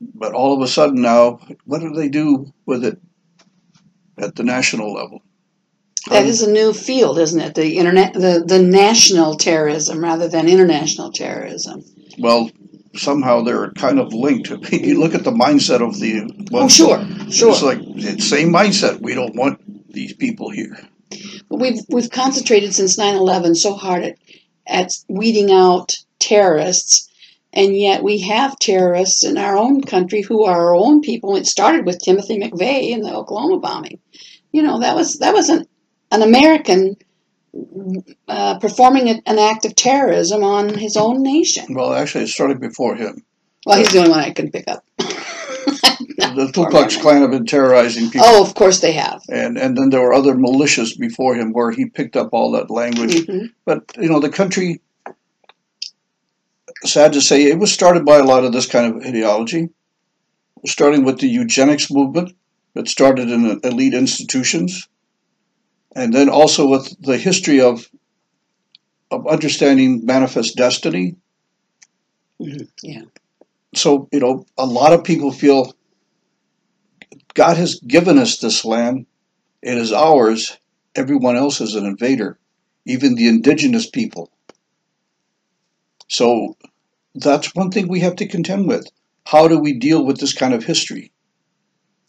But 0.00 0.32
all 0.34 0.54
of 0.54 0.62
a 0.62 0.68
sudden 0.68 1.00
now, 1.02 1.40
what 1.64 1.80
do 1.80 1.92
they 1.92 2.08
do 2.08 2.52
with 2.66 2.84
it 2.84 2.98
at 4.18 4.34
the 4.36 4.44
national 4.44 4.92
level? 4.92 5.22
that 6.08 6.26
is 6.26 6.40
a 6.40 6.50
new 6.50 6.72
field 6.72 7.18
isn't 7.18 7.40
it 7.40 7.56
the 7.56 7.78
internet 7.78 8.12
the, 8.12 8.44
the 8.46 8.62
national 8.62 9.36
terrorism 9.36 9.98
rather 9.98 10.28
than 10.28 10.48
international 10.48 11.10
terrorism 11.10 11.82
Well, 12.16 12.50
somehow 12.94 13.42
they're 13.42 13.72
kind 13.72 13.98
of 13.98 14.12
linked. 14.12 14.48
you 14.72 14.98
look 15.00 15.14
at 15.14 15.24
the 15.24 15.32
mindset 15.32 15.86
of 15.86 15.98
the 15.98 16.30
oh 16.52 16.68
sure 16.68 17.04
sure 17.30 17.52
It's 17.52 17.62
like 17.62 17.80
same 18.20 18.52
mindset. 18.52 19.00
We 19.00 19.14
don't 19.14 19.36
want 19.36 19.92
these 19.92 20.12
people 20.12 20.50
here. 20.50 20.76
But 21.48 21.60
we've 21.60 21.80
we've 21.88 22.10
concentrated 22.10 22.74
since 22.74 22.98
9/11 22.98 23.56
so 23.56 23.74
hard 23.74 24.04
at, 24.04 24.18
at 24.66 24.92
weeding 25.08 25.52
out 25.52 25.96
terrorists, 26.18 27.08
and 27.52 27.76
yet 27.76 28.02
we 28.02 28.18
have 28.20 28.58
terrorists 28.58 29.24
in 29.24 29.38
our 29.38 29.56
own 29.56 29.82
country 29.82 30.22
who 30.22 30.44
are 30.44 30.68
our 30.68 30.74
own 30.74 31.00
people. 31.00 31.36
It 31.36 31.46
started 31.46 31.86
with 31.86 32.02
Timothy 32.02 32.38
McVeigh 32.38 32.90
in 32.90 33.02
the 33.02 33.14
Oklahoma 33.14 33.58
bombing. 33.58 33.98
You 34.52 34.62
know 34.62 34.80
that 34.80 34.96
was 34.96 35.18
that 35.18 35.34
was 35.34 35.48
an 35.48 35.66
an 36.10 36.22
American 36.22 36.96
uh, 38.28 38.58
performing 38.58 39.08
a- 39.08 39.22
an 39.26 39.38
act 39.38 39.64
of 39.64 39.74
terrorism 39.74 40.42
on 40.42 40.74
his 40.74 40.96
own 40.96 41.22
nation. 41.22 41.74
Well, 41.74 41.94
actually, 41.94 42.24
it 42.24 42.28
started 42.28 42.60
before 42.60 42.96
him. 42.96 43.24
Well, 43.64 43.78
he's 43.78 43.92
the 43.92 43.98
only 43.98 44.10
one 44.10 44.20
I 44.20 44.30
can 44.30 44.50
pick 44.50 44.68
up. 44.68 44.84
The 46.36 46.50
Ku 46.54 46.66
Klux 46.66 46.96
Klan 46.96 47.22
have 47.22 47.30
been 47.30 47.46
terrorizing 47.46 48.10
people, 48.10 48.26
Oh, 48.28 48.42
of 48.42 48.54
course 48.54 48.80
they 48.80 48.92
have. 48.92 49.22
and 49.30 49.56
and 49.58 49.76
then 49.76 49.90
there 49.90 50.00
were 50.02 50.12
other 50.14 50.34
militias 50.34 50.98
before 50.98 51.34
him 51.34 51.52
where 51.52 51.70
he 51.70 51.86
picked 51.86 52.16
up 52.16 52.30
all 52.32 52.52
that 52.52 52.70
language. 52.70 53.14
Mhm. 53.26 53.52
But 53.64 53.82
you 53.98 54.08
know, 54.08 54.20
the 54.20 54.28
country. 54.30 54.80
Sad 56.84 57.12
to 57.14 57.20
say, 57.20 57.44
it 57.44 57.58
was 57.58 57.72
started 57.72 58.04
by 58.04 58.18
a 58.18 58.24
lot 58.24 58.44
of 58.44 58.52
this 58.52 58.66
kind 58.66 58.86
of 58.96 59.02
ideology, 59.02 59.70
starting 60.66 61.04
with 61.04 61.18
the 61.20 61.28
eugenics 61.28 61.90
movement 61.90 62.36
that 62.74 62.86
started 62.88 63.30
in 63.30 63.60
elite 63.64 63.94
institutions, 63.94 64.86
and 65.94 66.12
then 66.12 66.28
also 66.28 66.66
with 66.68 66.94
the 67.00 67.16
history 67.16 67.60
of 67.60 67.88
of 69.10 69.26
understanding 69.26 70.04
manifest 70.04 70.56
destiny. 70.56 71.16
Mhm. 72.40 72.68
Yeah. 72.82 73.02
So 73.76 74.08
you 74.12 74.20
know, 74.20 74.46
a 74.56 74.66
lot 74.66 74.92
of 74.92 75.04
people 75.04 75.30
feel 75.30 75.74
God 77.34 77.56
has 77.56 77.80
given 77.80 78.18
us 78.18 78.38
this 78.38 78.64
land; 78.64 79.06
it 79.62 79.76
is 79.76 79.92
ours. 79.92 80.56
Everyone 80.94 81.36
else 81.36 81.60
is 81.60 81.74
an 81.74 81.84
invader, 81.84 82.38
even 82.86 83.14
the 83.14 83.28
indigenous 83.28 83.88
people. 83.88 84.30
So 86.08 86.56
that's 87.14 87.54
one 87.54 87.70
thing 87.70 87.88
we 87.88 88.00
have 88.00 88.16
to 88.16 88.28
contend 88.28 88.66
with. 88.66 88.86
How 89.26 89.48
do 89.48 89.58
we 89.58 89.78
deal 89.78 90.04
with 90.04 90.18
this 90.18 90.32
kind 90.32 90.54
of 90.54 90.64
history? 90.64 91.12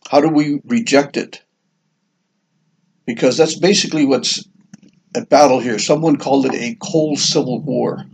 How 0.10 0.22
do 0.22 0.30
we 0.30 0.62
reject 0.66 1.18
it? 1.18 1.44
Because 3.06 3.38
that's 3.38 3.58
basically 3.60 4.06
what's 4.06 4.44
at 5.16 5.30
battle 5.30 5.60
here. 5.60 5.80
Someone 5.80 6.18
called 6.18 6.46
it 6.46 6.54
a 6.54 6.78
cold 6.80 7.20
civil 7.20 7.62
war. 7.62 8.06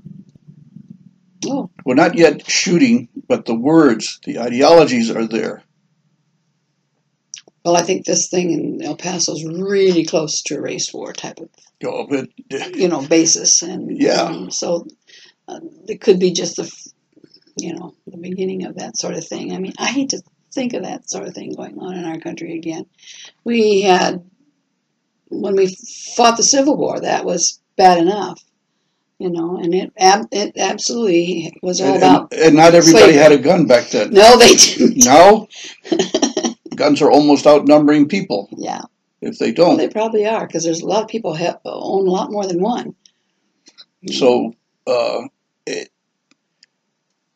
Oh, 1.47 1.69
We're 1.85 1.95
not 1.95 2.17
yet 2.17 2.49
shooting, 2.49 3.09
but 3.27 3.45
the 3.45 3.55
words, 3.55 4.19
the 4.25 4.39
ideologies 4.39 5.09
are 5.11 5.27
there. 5.27 5.63
well, 7.65 7.75
I 7.77 7.81
think 7.81 8.05
this 8.05 8.29
thing 8.29 8.51
in 8.51 8.81
El 8.83 8.95
Paso 8.97 9.33
is 9.33 9.45
really 9.45 10.05
close 10.05 10.41
to 10.43 10.55
a 10.57 10.61
race 10.61 10.93
war 10.93 11.13
type 11.13 11.39
of 11.39 11.49
You 11.81 11.89
know, 11.89 12.07
but 12.09 12.29
you 12.75 12.87
know 12.87 13.01
basis 13.07 13.61
and 13.61 13.97
Yeah. 14.01 14.21
um, 14.23 14.51
so 14.51 14.87
uh, 15.47 15.59
it 15.87 16.01
could 16.01 16.19
be 16.19 16.31
just 16.31 16.55
the 16.57 16.71
you 17.57 17.73
know 17.73 17.93
the 18.07 18.17
beginning 18.17 18.65
of 18.65 18.75
that 18.75 18.97
sort 18.97 19.13
of 19.15 19.25
thing 19.27 19.53
i 19.53 19.59
mean 19.59 19.73
i 19.77 19.85
hate 19.85 20.09
to 20.09 20.21
think 20.53 20.73
of 20.73 20.83
that 20.83 21.07
sort 21.09 21.27
of 21.27 21.33
thing 21.35 21.53
going 21.53 21.77
on 21.79 21.95
in 21.95 22.03
our 22.05 22.19
country 22.19 22.57
again 22.57 22.85
we 23.43 23.81
had 23.81 24.23
when 25.29 25.55
we 25.55 25.67
fought 26.15 26.35
the 26.37 26.43
civil 26.43 26.75
war 26.75 26.99
that 26.99 27.25
was 27.25 27.59
bad 27.77 27.99
enough 27.99 28.41
you 29.19 29.29
know 29.29 29.57
and 29.57 29.73
it 29.73 29.91
ab- 29.97 30.27
it 30.31 30.57
absolutely 30.57 31.55
was 31.61 31.79
all 31.81 31.87
and, 31.93 31.97
about 31.97 32.33
and, 32.33 32.41
and 32.41 32.55
not 32.55 32.73
everybody 32.75 33.13
slavery. 33.13 33.17
had 33.17 33.31
a 33.31 33.37
gun 33.37 33.65
back 33.67 33.87
then. 33.89 34.11
no 34.11 34.37
they 34.37 34.55
didn't 34.55 35.05
No, 35.05 35.47
guns 36.75 37.01
are 37.01 37.11
almost 37.11 37.45
outnumbering 37.47 38.07
people 38.07 38.49
yeah 38.57 38.81
if 39.21 39.37
they 39.39 39.51
don't. 39.51 39.77
they 39.77 39.87
probably 39.87 40.25
are 40.27 40.45
because 40.45 40.63
there's 40.65 40.81
a 40.81 40.85
lot 40.87 41.03
of 41.03 41.09
people 41.09 41.33
have 41.33 41.59
own 41.65 42.07
a 42.07 42.11
lot 42.11 42.31
more 42.31 42.45
than 42.47 42.61
one 42.61 42.95
So 44.11 44.53
uh, 44.85 45.21
it, 45.65 45.89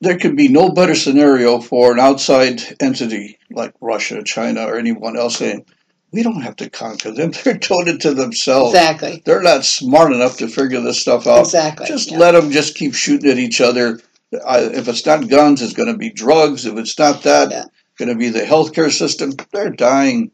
there 0.01 0.17
could 0.17 0.35
be 0.35 0.49
no 0.49 0.69
better 0.71 0.95
scenario 0.95 1.59
for 1.61 1.93
an 1.93 1.99
outside 1.99 2.61
entity 2.81 3.37
like 3.49 3.73
Russia, 3.81 4.21
China, 4.23 4.65
or 4.65 4.77
anyone 4.77 5.17
else 5.17 5.37
saying, 5.37 5.65
"We 6.11 6.23
don't 6.23 6.41
have 6.41 6.55
to 6.57 6.69
conquer 6.69 7.11
them; 7.11 7.31
they're 7.43 7.53
doing 7.55 7.87
it 7.87 8.01
to 8.01 8.13
themselves. 8.13 8.73
exactly 8.73 9.21
They're 9.25 9.41
not 9.41 9.65
smart 9.65 10.13
enough 10.13 10.37
to 10.37 10.47
figure 10.47 10.81
this 10.81 10.99
stuff 11.01 11.27
out. 11.27 11.41
exactly 11.41 11.85
Just 11.87 12.11
yeah. 12.11 12.17
let 12.17 12.31
them 12.31 12.51
just 12.51 12.75
keep 12.75 12.93
shooting 12.93 13.29
at 13.31 13.37
each 13.37 13.61
other. 13.61 13.99
I, 14.45 14.59
if 14.59 14.87
it's 14.87 15.05
not 15.05 15.29
guns, 15.29 15.61
it's 15.61 15.73
going 15.73 15.91
to 15.91 15.97
be 15.97 16.09
drugs. 16.09 16.65
If 16.65 16.77
it's 16.77 16.97
not 16.99 17.23
that, 17.23 17.49
Yeah. 17.51 17.63
going 17.97 18.09
to 18.09 18.15
be 18.15 18.29
the 18.29 18.41
healthcare 18.41 18.91
system. 18.91 19.31
They're 19.53 19.69
dying. 19.69 20.31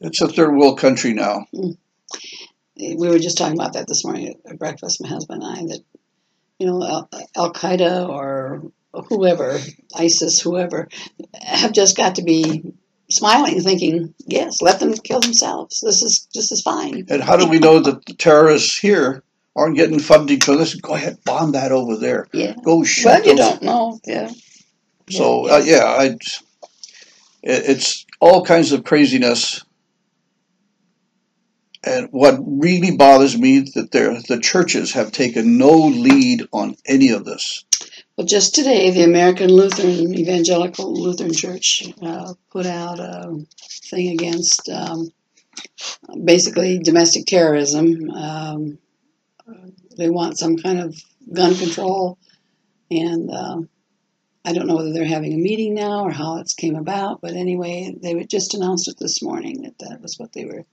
It's 0.00 0.20
a 0.20 0.28
third 0.28 0.54
world 0.56 0.78
country 0.78 1.12
now. 1.12 1.46
Hmm. 1.52 1.72
we 2.76 2.96
were 3.08 3.18
just 3.18 3.36
talking 3.36 3.58
about 3.58 3.72
that 3.74 3.86
this 3.88 4.04
morning 4.04 4.34
at 4.48 4.58
breakfast, 4.58 5.02
my 5.02 5.08
husband 5.08 5.42
and 5.42 5.52
I, 5.58 5.62
that, 5.74 5.80
you 6.58 6.66
know, 6.68 6.82
Al, 6.82 7.10
Al 7.36 7.52
Qaeda 7.52 8.08
or 8.08 8.62
whoever, 9.08 9.58
ISIS, 9.94 10.40
whoever, 10.40 10.88
have 11.42 11.72
just 11.72 11.96
got 11.96 12.14
to 12.16 12.22
be 12.22 12.62
smiling, 13.10 13.60
thinking, 13.60 14.14
yes, 14.26 14.60
let 14.62 14.80
them 14.80 14.94
kill 14.94 15.20
themselves. 15.20 15.80
This 15.80 16.02
is 16.02 16.28
this 16.34 16.52
is 16.52 16.62
fine. 16.62 17.06
And 17.08 17.22
how 17.22 17.36
do 17.36 17.46
we 17.48 17.58
know 17.58 17.80
that 17.80 18.04
the 18.06 18.14
terrorists 18.14 18.78
here 18.78 19.22
aren't 19.56 19.76
getting 19.76 19.98
funding 19.98 20.40
for 20.40 20.56
this? 20.56 20.74
Go 20.74 20.94
ahead, 20.94 21.18
bomb 21.24 21.52
that 21.52 21.72
over 21.72 21.96
there. 21.96 22.26
Yeah. 22.32 22.54
Go 22.64 22.84
shoot 22.84 23.06
Well, 23.06 23.18
you 23.24 23.36
those. 23.36 23.38
don't 23.38 23.62
know. 23.62 24.00
Yeah. 24.04 24.30
So 25.10 25.46
Yeah, 25.46 25.54
uh, 25.54 25.58
yeah, 25.64 25.84
I, 25.84 26.04
it, 26.06 26.18
it's 27.42 28.04
all 28.20 28.44
kinds 28.44 28.72
of 28.72 28.84
craziness. 28.84 29.64
And 31.84 32.08
what 32.10 32.38
really 32.44 32.96
bothers 32.96 33.38
me 33.38 33.60
that 33.60 33.92
the 33.92 34.40
churches 34.42 34.92
have 34.92 35.12
taken 35.12 35.56
no 35.58 35.70
lead 35.78 36.46
on 36.52 36.74
any 36.84 37.10
of 37.10 37.24
this. 37.24 37.64
Well, 38.18 38.26
just 38.26 38.56
today, 38.56 38.90
the 38.90 39.04
American 39.04 39.48
Lutheran 39.48 40.12
Evangelical 40.12 40.92
Lutheran 40.92 41.32
Church 41.32 41.84
uh, 42.02 42.34
put 42.50 42.66
out 42.66 42.98
a 42.98 43.46
thing 43.84 44.08
against 44.08 44.68
um, 44.68 45.12
basically 46.24 46.80
domestic 46.80 47.26
terrorism. 47.26 48.10
Um, 48.10 48.78
they 49.96 50.10
want 50.10 50.36
some 50.36 50.56
kind 50.56 50.80
of 50.80 51.00
gun 51.32 51.54
control, 51.54 52.18
and 52.90 53.30
um, 53.30 53.68
I 54.44 54.52
don't 54.52 54.66
know 54.66 54.74
whether 54.74 54.92
they're 54.92 55.06
having 55.06 55.34
a 55.34 55.38
meeting 55.38 55.74
now 55.74 56.02
or 56.02 56.10
how 56.10 56.38
it's 56.38 56.54
came 56.54 56.74
about, 56.74 57.20
but 57.20 57.34
anyway, 57.34 57.94
they 58.02 58.20
just 58.24 58.52
announced 58.54 58.88
it 58.88 58.96
this 58.98 59.22
morning 59.22 59.62
that 59.62 59.78
that 59.78 60.00
was 60.02 60.18
what 60.18 60.32
they 60.32 60.44
were 60.44 60.64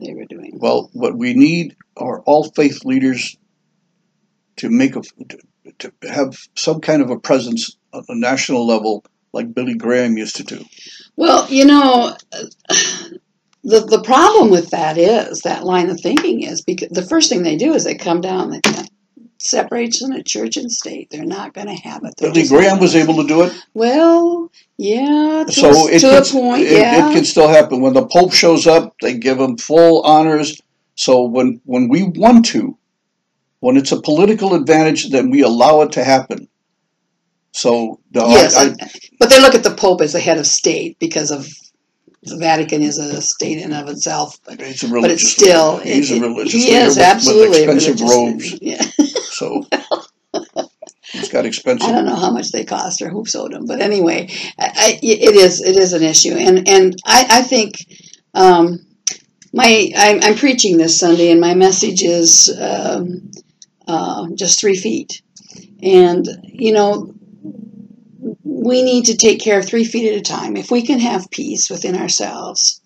they 0.00 0.14
were 0.14 0.24
doing. 0.24 0.58
Well, 0.60 0.90
what 0.94 1.16
we 1.16 1.34
need 1.34 1.76
are 1.96 2.22
all 2.22 2.42
faith 2.42 2.84
leaders 2.84 3.36
to 4.56 4.68
make 4.68 4.96
a 4.96 5.02
to, 5.78 5.92
have 6.08 6.36
some 6.54 6.80
kind 6.80 7.02
of 7.02 7.10
a 7.10 7.18
presence 7.18 7.76
on 7.92 8.04
a 8.08 8.14
national 8.14 8.66
level, 8.66 9.04
like 9.32 9.54
Billy 9.54 9.74
Graham 9.74 10.16
used 10.16 10.36
to 10.36 10.44
do. 10.44 10.64
Well, 11.16 11.46
you 11.48 11.64
know, 11.64 12.16
the 13.62 13.80
the 13.80 14.02
problem 14.04 14.50
with 14.50 14.70
that 14.70 14.98
is 14.98 15.40
that 15.40 15.64
line 15.64 15.90
of 15.90 16.00
thinking 16.00 16.42
is 16.42 16.60
because 16.60 16.88
the 16.90 17.06
first 17.06 17.28
thing 17.28 17.42
they 17.42 17.56
do 17.56 17.74
is 17.74 17.84
they 17.84 17.94
come 17.94 18.20
down 18.20 18.52
and 18.52 18.62
they 18.62 18.84
separation 19.44 20.12
of 20.12 20.24
church 20.24 20.56
and 20.56 20.70
state. 20.70 21.10
They're 21.10 21.24
not 21.24 21.54
going 21.54 21.66
to 21.66 21.74
have 21.74 22.04
it. 22.04 22.14
They're 22.16 22.32
Billy 22.32 22.48
Graham 22.48 22.80
was 22.80 22.96
able 22.96 23.16
to 23.16 23.26
do 23.26 23.42
it, 23.42 23.52
Well, 23.74 24.50
yeah, 24.76 25.44
to, 25.46 25.52
so 25.52 25.70
a, 25.70 25.90
it 25.90 26.00
to 26.00 26.08
can, 26.08 26.22
a 26.22 26.24
point, 26.24 26.62
it, 26.62 26.72
yeah. 26.72 27.10
it 27.10 27.14
can 27.14 27.24
still 27.24 27.48
happen. 27.48 27.80
When 27.80 27.92
the 27.92 28.06
Pope 28.06 28.32
shows 28.32 28.66
up, 28.66 28.94
they 29.00 29.18
give 29.18 29.38
him 29.38 29.56
full 29.56 30.02
honors. 30.02 30.60
So 30.96 31.24
when 31.24 31.60
when 31.64 31.88
we 31.88 32.04
want 32.04 32.46
to, 32.46 32.76
when 33.64 33.78
it's 33.78 33.92
a 33.92 34.00
political 34.02 34.54
advantage, 34.54 35.08
then 35.08 35.30
we 35.30 35.40
allow 35.40 35.80
it 35.80 35.92
to 35.92 36.04
happen. 36.04 36.46
So 37.52 37.98
no, 38.12 38.28
yes, 38.28 38.54
I, 38.58 38.64
I, 38.64 38.90
but 39.18 39.30
they 39.30 39.40
look 39.40 39.54
at 39.54 39.64
the 39.64 39.74
Pope 39.74 40.02
as 40.02 40.12
the 40.12 40.20
head 40.20 40.36
of 40.36 40.46
state 40.46 40.98
because 40.98 41.30
of 41.30 41.48
the 42.24 42.36
Vatican 42.36 42.82
is 42.82 42.98
a 42.98 43.22
state 43.22 43.56
in 43.56 43.72
of 43.72 43.88
itself. 43.88 44.38
But, 44.44 44.60
He's 44.60 44.82
a 44.82 44.88
but 44.88 45.10
it's 45.10 45.26
still 45.26 45.76
leader. 45.76 45.88
He's 45.94 46.10
it- 46.10 46.18
a 46.18 46.20
religious 46.20 46.52
he 46.52 46.72
leader 46.72 46.84
is 46.84 46.96
with, 46.96 47.06
absolutely 47.06 47.66
with 47.66 47.76
expensive 47.76 48.06
robes. 48.06 48.58
Yeah. 48.60 48.82
so 49.38 49.66
he's 51.12 51.30
got 51.30 51.46
expensive. 51.46 51.88
I 51.88 51.92
don't 51.92 52.04
know 52.04 52.16
how 52.16 52.32
much 52.32 52.50
they 52.50 52.64
cost 52.64 53.00
or 53.00 53.08
who 53.08 53.24
sewed 53.24 53.52
them, 53.52 53.64
but 53.64 53.80
anyway, 53.80 54.28
I, 54.58 54.98
it 55.02 55.36
is 55.36 55.62
it 55.62 55.76
is 55.76 55.94
an 55.94 56.02
issue, 56.02 56.34
and 56.34 56.68
and 56.68 56.96
I, 57.06 57.26
I 57.30 57.42
think 57.42 57.86
um, 58.34 58.84
my 59.54 59.90
I'm, 59.96 60.22
I'm 60.22 60.34
preaching 60.34 60.76
this 60.76 60.98
Sunday, 61.00 61.30
and 61.30 61.40
my 61.40 61.54
message 61.54 62.02
is 62.02 62.54
um, 62.60 63.30
uh, 63.86 64.26
just 64.34 64.60
three 64.60 64.76
feet, 64.76 65.22
and 65.82 66.26
you 66.44 66.72
know 66.72 67.14
we 68.42 68.82
need 68.82 69.06
to 69.06 69.16
take 69.16 69.40
care 69.40 69.58
of 69.58 69.66
three 69.66 69.84
feet 69.84 70.10
at 70.10 70.18
a 70.18 70.22
time. 70.22 70.56
If 70.56 70.70
we 70.70 70.82
can 70.82 70.98
have 71.00 71.30
peace 71.30 71.68
within 71.68 71.96
ourselves 71.96 72.80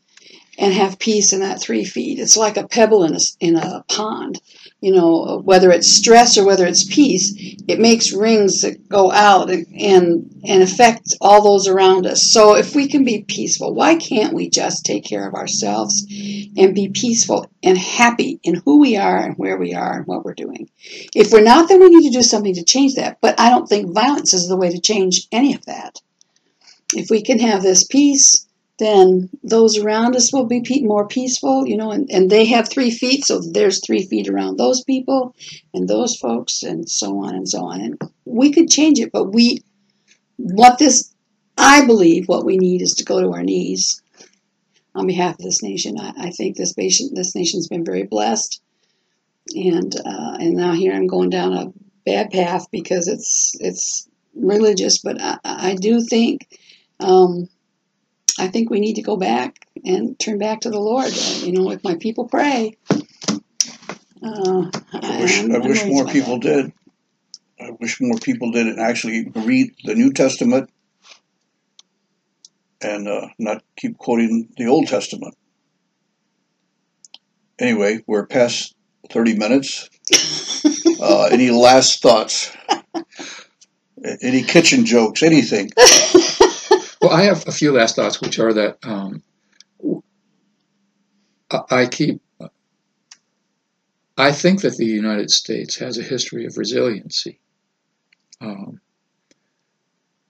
and 0.58 0.72
have 0.72 0.98
peace 0.98 1.32
in 1.32 1.40
that 1.40 1.60
three 1.60 1.84
feet, 1.84 2.18
it's 2.18 2.36
like 2.36 2.56
a 2.56 2.66
pebble 2.66 3.04
in 3.04 3.14
a 3.14 3.20
in 3.40 3.56
a 3.56 3.84
pond. 3.88 4.40
You 4.80 4.92
know, 4.92 5.42
whether 5.44 5.72
it's 5.72 5.88
stress 5.88 6.38
or 6.38 6.46
whether 6.46 6.64
it's 6.64 6.84
peace, 6.84 7.34
it 7.66 7.80
makes 7.80 8.12
rings 8.12 8.60
that 8.60 8.88
go 8.88 9.10
out 9.10 9.50
and, 9.50 9.66
and 9.76 10.40
and 10.46 10.62
affect 10.62 11.16
all 11.20 11.42
those 11.42 11.66
around 11.66 12.06
us. 12.06 12.30
So 12.30 12.54
if 12.54 12.76
we 12.76 12.86
can 12.86 13.04
be 13.04 13.24
peaceful, 13.24 13.74
why 13.74 13.96
can't 13.96 14.34
we 14.34 14.48
just 14.48 14.86
take 14.86 15.04
care 15.04 15.26
of 15.26 15.34
ourselves 15.34 16.06
and 16.56 16.74
be 16.76 16.88
peaceful 16.88 17.50
and 17.62 17.76
happy 17.76 18.38
in 18.44 18.62
who 18.64 18.78
we 18.78 18.96
are 18.96 19.18
and 19.18 19.34
where 19.36 19.56
we 19.56 19.74
are 19.74 19.96
and 19.96 20.06
what 20.06 20.24
we're 20.24 20.34
doing? 20.34 20.70
If 21.12 21.32
we're 21.32 21.42
not, 21.42 21.68
then 21.68 21.80
we 21.80 21.90
need 21.90 22.12
to 22.12 22.18
do 22.18 22.22
something 22.22 22.54
to 22.54 22.64
change 22.64 22.94
that. 22.94 23.18
But 23.20 23.38
I 23.40 23.50
don't 23.50 23.68
think 23.68 23.92
violence 23.92 24.32
is 24.32 24.48
the 24.48 24.56
way 24.56 24.70
to 24.70 24.80
change 24.80 25.26
any 25.32 25.54
of 25.54 25.64
that. 25.66 26.00
If 26.94 27.10
we 27.10 27.22
can 27.22 27.40
have 27.40 27.62
this 27.62 27.84
peace, 27.84 28.46
then 28.78 29.28
those 29.42 29.76
around 29.78 30.14
us 30.14 30.32
will 30.32 30.46
be 30.46 30.62
more 30.82 31.06
peaceful, 31.06 31.66
you 31.66 31.76
know, 31.76 31.90
and, 31.90 32.08
and 32.10 32.30
they 32.30 32.44
have 32.46 32.68
three 32.68 32.90
feet, 32.90 33.24
so 33.24 33.40
there's 33.40 33.84
three 33.84 34.06
feet 34.06 34.28
around 34.28 34.56
those 34.56 34.82
people 34.84 35.34
and 35.74 35.88
those 35.88 36.16
folks, 36.16 36.62
and 36.62 36.88
so 36.88 37.24
on 37.24 37.34
and 37.34 37.48
so 37.48 37.64
on. 37.64 37.80
And 37.80 38.00
we 38.24 38.52
could 38.52 38.70
change 38.70 39.00
it, 39.00 39.10
but 39.12 39.32
we, 39.32 39.62
what 40.36 40.78
this, 40.78 41.12
I 41.56 41.86
believe, 41.86 42.28
what 42.28 42.44
we 42.44 42.56
need 42.56 42.80
is 42.82 42.94
to 42.94 43.04
go 43.04 43.20
to 43.20 43.32
our 43.32 43.42
knees 43.42 44.00
on 44.94 45.06
behalf 45.06 45.34
of 45.38 45.44
this 45.44 45.62
nation. 45.62 45.98
I, 45.98 46.12
I 46.16 46.30
think 46.30 46.56
this 46.56 46.76
nation, 46.76 47.10
this 47.14 47.34
nation's 47.34 47.66
been 47.66 47.84
very 47.84 48.04
blessed, 48.04 48.62
and 49.54 49.94
uh, 49.96 50.36
and 50.38 50.54
now 50.54 50.72
here 50.72 50.92
I'm 50.92 51.06
going 51.06 51.30
down 51.30 51.52
a 51.52 51.72
bad 52.04 52.30
path 52.30 52.66
because 52.70 53.08
it's 53.08 53.56
it's 53.60 54.08
religious, 54.34 54.98
but 54.98 55.20
I, 55.20 55.38
I 55.44 55.74
do 55.74 56.00
think. 56.00 56.46
Um, 57.00 57.48
I 58.38 58.48
think 58.48 58.70
we 58.70 58.80
need 58.80 58.94
to 58.94 59.02
go 59.02 59.16
back 59.16 59.66
and 59.84 60.18
turn 60.18 60.38
back 60.38 60.60
to 60.60 60.70
the 60.70 60.78
Lord. 60.78 61.12
You 61.42 61.52
know, 61.52 61.70
if 61.70 61.82
my 61.82 61.96
people 61.96 62.28
pray. 62.28 62.76
Uh, 64.22 64.70
I 64.92 65.20
wish, 65.20 65.44
I 65.44 65.58
wish 65.58 65.84
more 65.86 66.06
people 66.06 66.38
that. 66.38 66.42
did. 66.42 66.72
I 67.60 67.70
wish 67.80 68.00
more 68.00 68.18
people 68.18 68.52
did 68.52 68.66
and 68.66 68.80
actually 68.80 69.30
read 69.34 69.74
the 69.84 69.94
New 69.94 70.12
Testament 70.12 70.70
and 72.80 73.08
uh, 73.08 73.28
not 73.38 73.62
keep 73.76 73.98
quoting 73.98 74.48
the 74.56 74.66
Old 74.66 74.86
Testament. 74.86 75.36
Anyway, 77.58 78.04
we're 78.06 78.26
past 78.26 78.74
30 79.10 79.36
minutes. 79.36 79.88
Uh, 81.00 81.28
any 81.32 81.50
last 81.50 82.02
thoughts? 82.02 82.56
Any 84.22 84.42
kitchen 84.42 84.84
jokes? 84.84 85.24
Anything? 85.24 85.70
Well, 87.08 87.16
I 87.16 87.22
have 87.22 87.48
a 87.48 87.52
few 87.52 87.72
last 87.72 87.96
thoughts, 87.96 88.20
which 88.20 88.38
are 88.38 88.52
that 88.52 88.76
um, 88.82 89.22
I 91.70 91.86
keep. 91.86 92.20
I 94.18 94.32
think 94.32 94.60
that 94.60 94.76
the 94.76 94.84
United 94.84 95.30
States 95.30 95.76
has 95.76 95.96
a 95.96 96.02
history 96.02 96.44
of 96.44 96.58
resiliency, 96.58 97.40
um, 98.42 98.82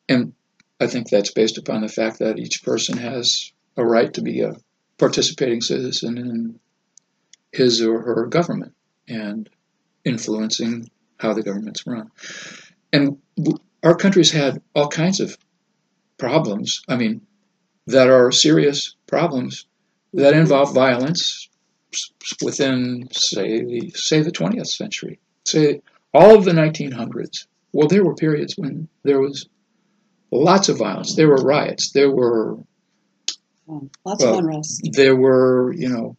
and 0.09 0.35
I 0.79 0.87
think 0.87 1.09
that's 1.09 1.33
based 1.33 1.59
upon 1.59 1.81
the 1.81 1.89
fact 1.89 2.21
that 2.21 2.39
each 2.39 2.63
person 2.63 2.97
has 2.97 3.51
a 3.77 3.85
right 3.85 4.15
to 4.15 4.23
be 4.23 4.43
a 4.43 4.55
participating 4.99 5.63
citizen 5.63 6.17
in 6.17 6.61
his 7.51 7.83
or 7.83 8.03
her 8.03 8.27
government 8.27 8.75
and 9.09 9.51
influencing 10.05 10.89
how 11.17 11.33
the 11.33 11.43
government's 11.43 11.89
run. 11.89 12.13
And 12.93 13.19
our 13.83 13.97
country's 13.97 14.31
had 14.31 14.63
all 14.77 14.87
kinds 14.87 15.19
of 15.19 15.37
problems, 16.19 16.83
I 16.89 16.97
mean, 16.97 17.21
that 17.87 18.09
are 18.09 18.31
serious 18.33 18.95
problems 19.07 19.67
that 20.13 20.35
involve 20.35 20.75
violence 20.75 21.49
within, 22.43 23.09
say, 23.13 23.63
the, 23.65 23.91
say 23.95 24.21
the 24.23 24.33
20th 24.33 24.67
century, 24.67 25.19
say 25.47 25.81
all 26.13 26.35
of 26.37 26.45
the 26.45 26.53
1900s. 26.53 27.47
Well, 27.73 27.89
there 27.89 28.05
were 28.05 28.15
periods 28.15 28.55
when 28.57 28.89
there 29.05 29.21
was 29.21 29.49
lots 30.31 30.69
of 30.69 30.79
violence. 30.79 31.15
There 31.15 31.29
were 31.29 31.43
riots. 31.43 31.93
There 31.93 32.11
were 32.11 32.59
Um, 33.69 33.91
lots 34.05 34.25
Well, 34.25 34.35
of 34.39 34.45
unrest. 34.45 34.89
there 34.93 35.17
were, 35.17 35.75
you 35.75 35.89
know, 35.89 36.17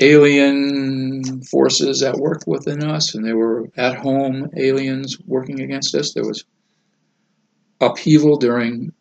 alien 0.00 1.42
forces 1.42 2.02
at 2.02 2.16
work 2.16 2.42
within 2.46 2.82
us, 2.84 3.14
and 3.14 3.24
there 3.24 3.36
were 3.36 3.68
at 3.76 3.96
home 3.96 4.48
aliens 4.56 5.18
working 5.26 5.60
against 5.60 5.94
us. 5.94 6.12
There 6.12 6.24
was 6.26 6.44
upheaval 7.80 8.36
during 8.38 8.92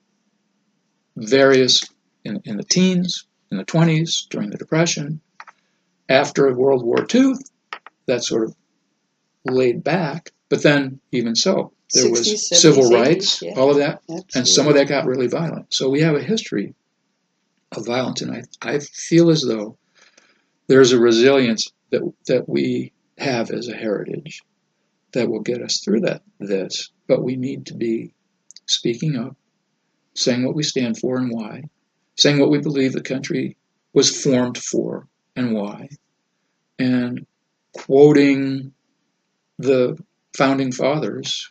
various, 1.16 1.82
in, 2.24 2.42
in 2.46 2.58
the 2.58 2.64
teens, 2.64 3.26
in 3.52 3.58
the 3.58 3.66
20s, 3.66 4.28
during 4.30 4.50
the 4.50 4.58
Depression. 4.58 5.22
After 6.10 6.54
World 6.54 6.84
War 6.86 7.06
II, 7.14 7.34
that 8.06 8.24
sort 8.24 8.44
of 8.44 8.56
laid 9.46 9.84
back, 9.84 10.32
but 10.50 10.62
then, 10.64 11.00
even 11.12 11.36
so, 11.36 11.72
there 11.94 12.06
60s, 12.06 12.12
was 12.12 12.28
70s, 12.28 12.56
civil 12.58 12.84
80s, 12.86 12.92
rights, 12.92 13.42
yeah. 13.42 13.54
all 13.56 13.72
of 13.72 13.78
that 13.78 14.02
and 14.36 14.48
some 14.48 14.68
of 14.68 14.74
that 14.74 14.88
got 14.88 15.06
really 15.06 15.28
violent. 15.28 15.74
So 15.74 15.90
we 15.90 16.02
have 16.02 16.16
a 16.16 16.22
history 16.22 16.74
of 17.72 17.86
violence, 17.86 18.22
and 18.22 18.32
I, 18.32 18.44
I 18.62 18.80
feel 18.80 19.30
as 19.30 19.42
though 19.42 19.78
there's 20.68 20.92
a 20.92 21.00
resilience 21.00 21.72
that 21.92 22.02
that 22.28 22.50
we 22.50 22.92
have 23.18 23.52
as 23.52 23.68
a 23.68 23.76
heritage 23.76 24.42
that 25.14 25.30
will 25.30 25.42
get 25.42 25.62
us 25.62 25.82
through 25.84 26.02
that 26.02 26.22
this. 26.40 26.92
But 27.08 27.24
we 27.24 27.36
need 27.36 27.68
to 27.68 27.76
be 27.76 28.14
speaking 28.66 29.16
up, 29.16 29.36
saying 30.16 30.46
what 30.46 30.56
we 30.56 30.64
stand 30.64 30.98
for 30.98 31.18
and 31.18 31.32
why, 31.32 31.64
saying 32.18 32.40
what 32.40 32.50
we 32.50 32.60
believe 32.60 32.94
the 32.94 33.02
country 33.02 33.58
was 33.94 34.22
formed 34.22 34.58
for 34.58 35.08
and 35.36 35.54
why, 35.54 35.90
and 36.80 37.26
quoting 37.74 38.74
the 39.58 39.98
founding 40.36 40.72
fathers 40.72 41.50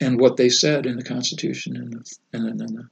and 0.00 0.18
what 0.18 0.36
they 0.36 0.48
said 0.48 0.86
in 0.86 0.96
the 0.96 1.04
Constitution 1.04 1.76
and 1.76 1.92
the, 1.92 2.16
and 2.32 2.58
the 2.58 2.88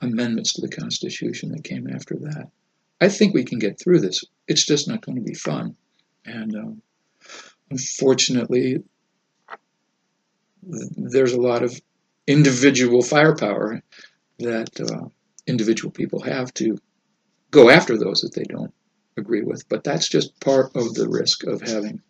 amendments 0.00 0.54
to 0.54 0.62
the 0.62 0.68
Constitution 0.68 1.50
that 1.50 1.64
came 1.64 1.88
after 1.88 2.14
that. 2.16 2.48
I 3.00 3.08
think 3.08 3.34
we 3.34 3.44
can 3.44 3.58
get 3.58 3.78
through 3.78 4.00
this. 4.00 4.24
It's 4.48 4.64
just 4.64 4.88
not 4.88 5.04
going 5.04 5.16
to 5.16 5.22
be 5.22 5.34
fun, 5.34 5.76
and 6.24 6.54
um, 6.56 6.82
unfortunately, 7.70 8.82
there's 10.62 11.34
a 11.34 11.40
lot 11.40 11.62
of 11.62 11.78
individual 12.26 13.02
firepower 13.02 13.82
that 14.38 14.80
uh, 14.80 15.08
individual 15.46 15.90
people 15.90 16.20
have 16.20 16.52
to 16.54 16.78
go 17.50 17.70
after 17.70 17.96
those 17.96 18.20
that 18.22 18.34
they 18.34 18.44
don't 18.44 18.72
agree 19.16 19.42
with. 19.42 19.68
But 19.68 19.84
that's 19.84 20.08
just 20.08 20.38
part 20.40 20.74
of 20.76 20.94
the 20.94 21.08
risk 21.08 21.44
of 21.44 21.62
having 21.62 22.02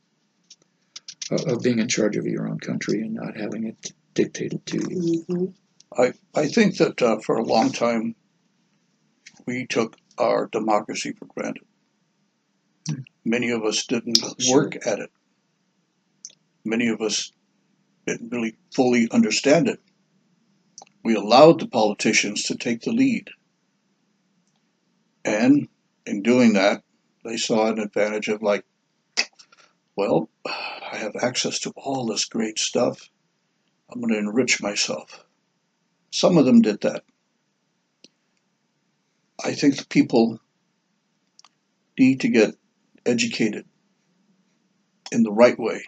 of 1.31 1.63
being 1.63 1.79
in 1.81 1.89
charge 1.89 2.17
of 2.17 2.27
your 2.27 2.49
own 2.49 2.59
country 2.61 3.01
and 3.01 3.15
not 3.15 3.37
having 3.37 3.65
it 3.65 3.93
dictated 4.15 4.65
to 4.67 4.77
you. 4.79 5.25
Mhm. 5.29 5.55
I, 5.97 6.13
I 6.35 6.47
think 6.49 6.77
that 6.79 7.03
uh, 7.03 7.19
for 7.21 7.37
a 7.37 7.45
long 7.45 7.73
time 7.73 8.15
we 9.47 9.67
took 9.67 9.97
our 10.19 10.47
democracy 10.47 11.13
for 11.13 11.27
granted. 11.27 11.65
Hmm. 12.89 13.01
Many 13.25 13.51
of 13.51 13.65
us 13.65 13.87
didn't 13.87 14.19
Oh, 14.23 14.35
sure. 14.39 14.63
work 14.65 14.87
at 14.87 14.99
it. 15.01 15.11
Many 16.65 16.89
of 16.89 17.01
us 17.01 17.33
didn't 18.07 18.31
really 18.33 18.57
fully 18.75 19.09
understand 19.11 19.69
it. 19.69 19.81
We 21.07 21.15
allowed 21.15 21.61
the 21.61 21.69
politicians 21.69 22.43
to 22.47 22.57
take 22.57 22.81
the 22.81 22.91
lead. 22.91 23.31
And 25.25 25.69
in 26.05 26.25
doing 26.25 26.55
that, 26.55 26.83
they 27.25 27.37
saw 27.37 27.71
an 27.71 27.79
advantage 27.79 28.27
of 28.27 28.43
like, 28.43 28.65
well, 29.95 30.29
I 30.45 30.97
have 30.97 31.15
access 31.23 31.61
to 31.61 31.73
all 31.77 32.07
this 32.07 32.25
great 32.25 32.59
stuff. 32.59 33.09
I'm 33.89 34.01
going 34.01 34.15
to 34.15 34.19
enrich 34.19 34.61
myself. 34.61 35.25
Some 36.11 36.39
of 36.39 36.45
them 36.45 36.61
did 36.61 36.81
that. 36.81 37.05
I 39.45 39.55
think 39.55 39.77
the 39.77 39.87
people 39.87 40.41
need 41.97 42.23
to 42.23 42.29
get 42.29 42.57
educated 43.07 43.65
in 45.13 45.23
the 45.23 45.31
right 45.31 45.57
way. 45.57 45.85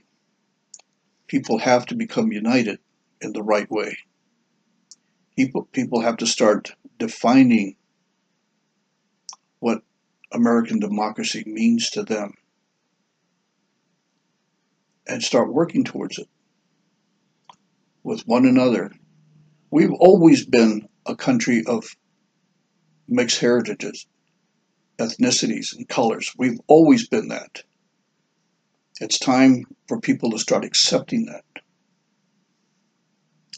People 1.26 1.58
have 1.58 1.86
to 1.86 1.96
become 1.96 2.30
united 2.30 2.78
in 3.20 3.32
the 3.32 3.42
right 3.42 3.68
way. 3.68 3.96
People, 5.38 5.68
people 5.70 6.00
have 6.00 6.16
to 6.16 6.26
start 6.26 6.72
defining 6.98 7.76
what 9.60 9.82
American 10.32 10.80
democracy 10.80 11.44
means 11.46 11.90
to 11.90 12.02
them 12.02 12.34
and 15.06 15.22
start 15.22 15.54
working 15.54 15.84
towards 15.84 16.18
it 16.18 16.26
with 18.02 18.26
one 18.26 18.46
another. 18.46 18.90
We've 19.70 19.92
always 19.92 20.44
been 20.44 20.88
a 21.06 21.14
country 21.14 21.62
of 21.64 21.94
mixed 23.06 23.38
heritages, 23.38 24.08
ethnicities, 24.98 25.72
and 25.72 25.88
colors. 25.88 26.34
We've 26.36 26.58
always 26.66 27.08
been 27.08 27.28
that. 27.28 27.62
It's 29.00 29.20
time 29.20 29.66
for 29.86 30.00
people 30.00 30.32
to 30.32 30.38
start 30.40 30.64
accepting 30.64 31.26
that 31.26 31.44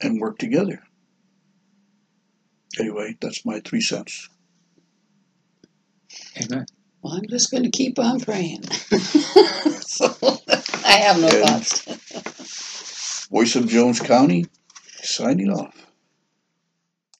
and 0.03 0.20
work 0.20 0.37
together. 0.37 0.83
Anyway, 2.79 3.16
that's 3.21 3.45
my 3.45 3.61
three 3.61 3.81
cents. 3.81 4.29
Amen. 6.43 6.66
Well, 7.03 7.14
I'm 7.14 7.27
just 7.29 7.51
going 7.51 7.64
to 7.64 7.71
keep 7.71 7.99
on 7.99 8.21
praying. 8.21 8.62
so 9.81 10.14
I 10.85 10.93
have 11.03 11.21
no 11.21 11.29
And- 11.29 11.47
thoughts. 11.66 13.27
Voice 13.31 13.55
of 13.57 13.68
Jones 13.68 14.01
County, 14.01 14.47
signing 15.03 15.51
off. 15.51 15.75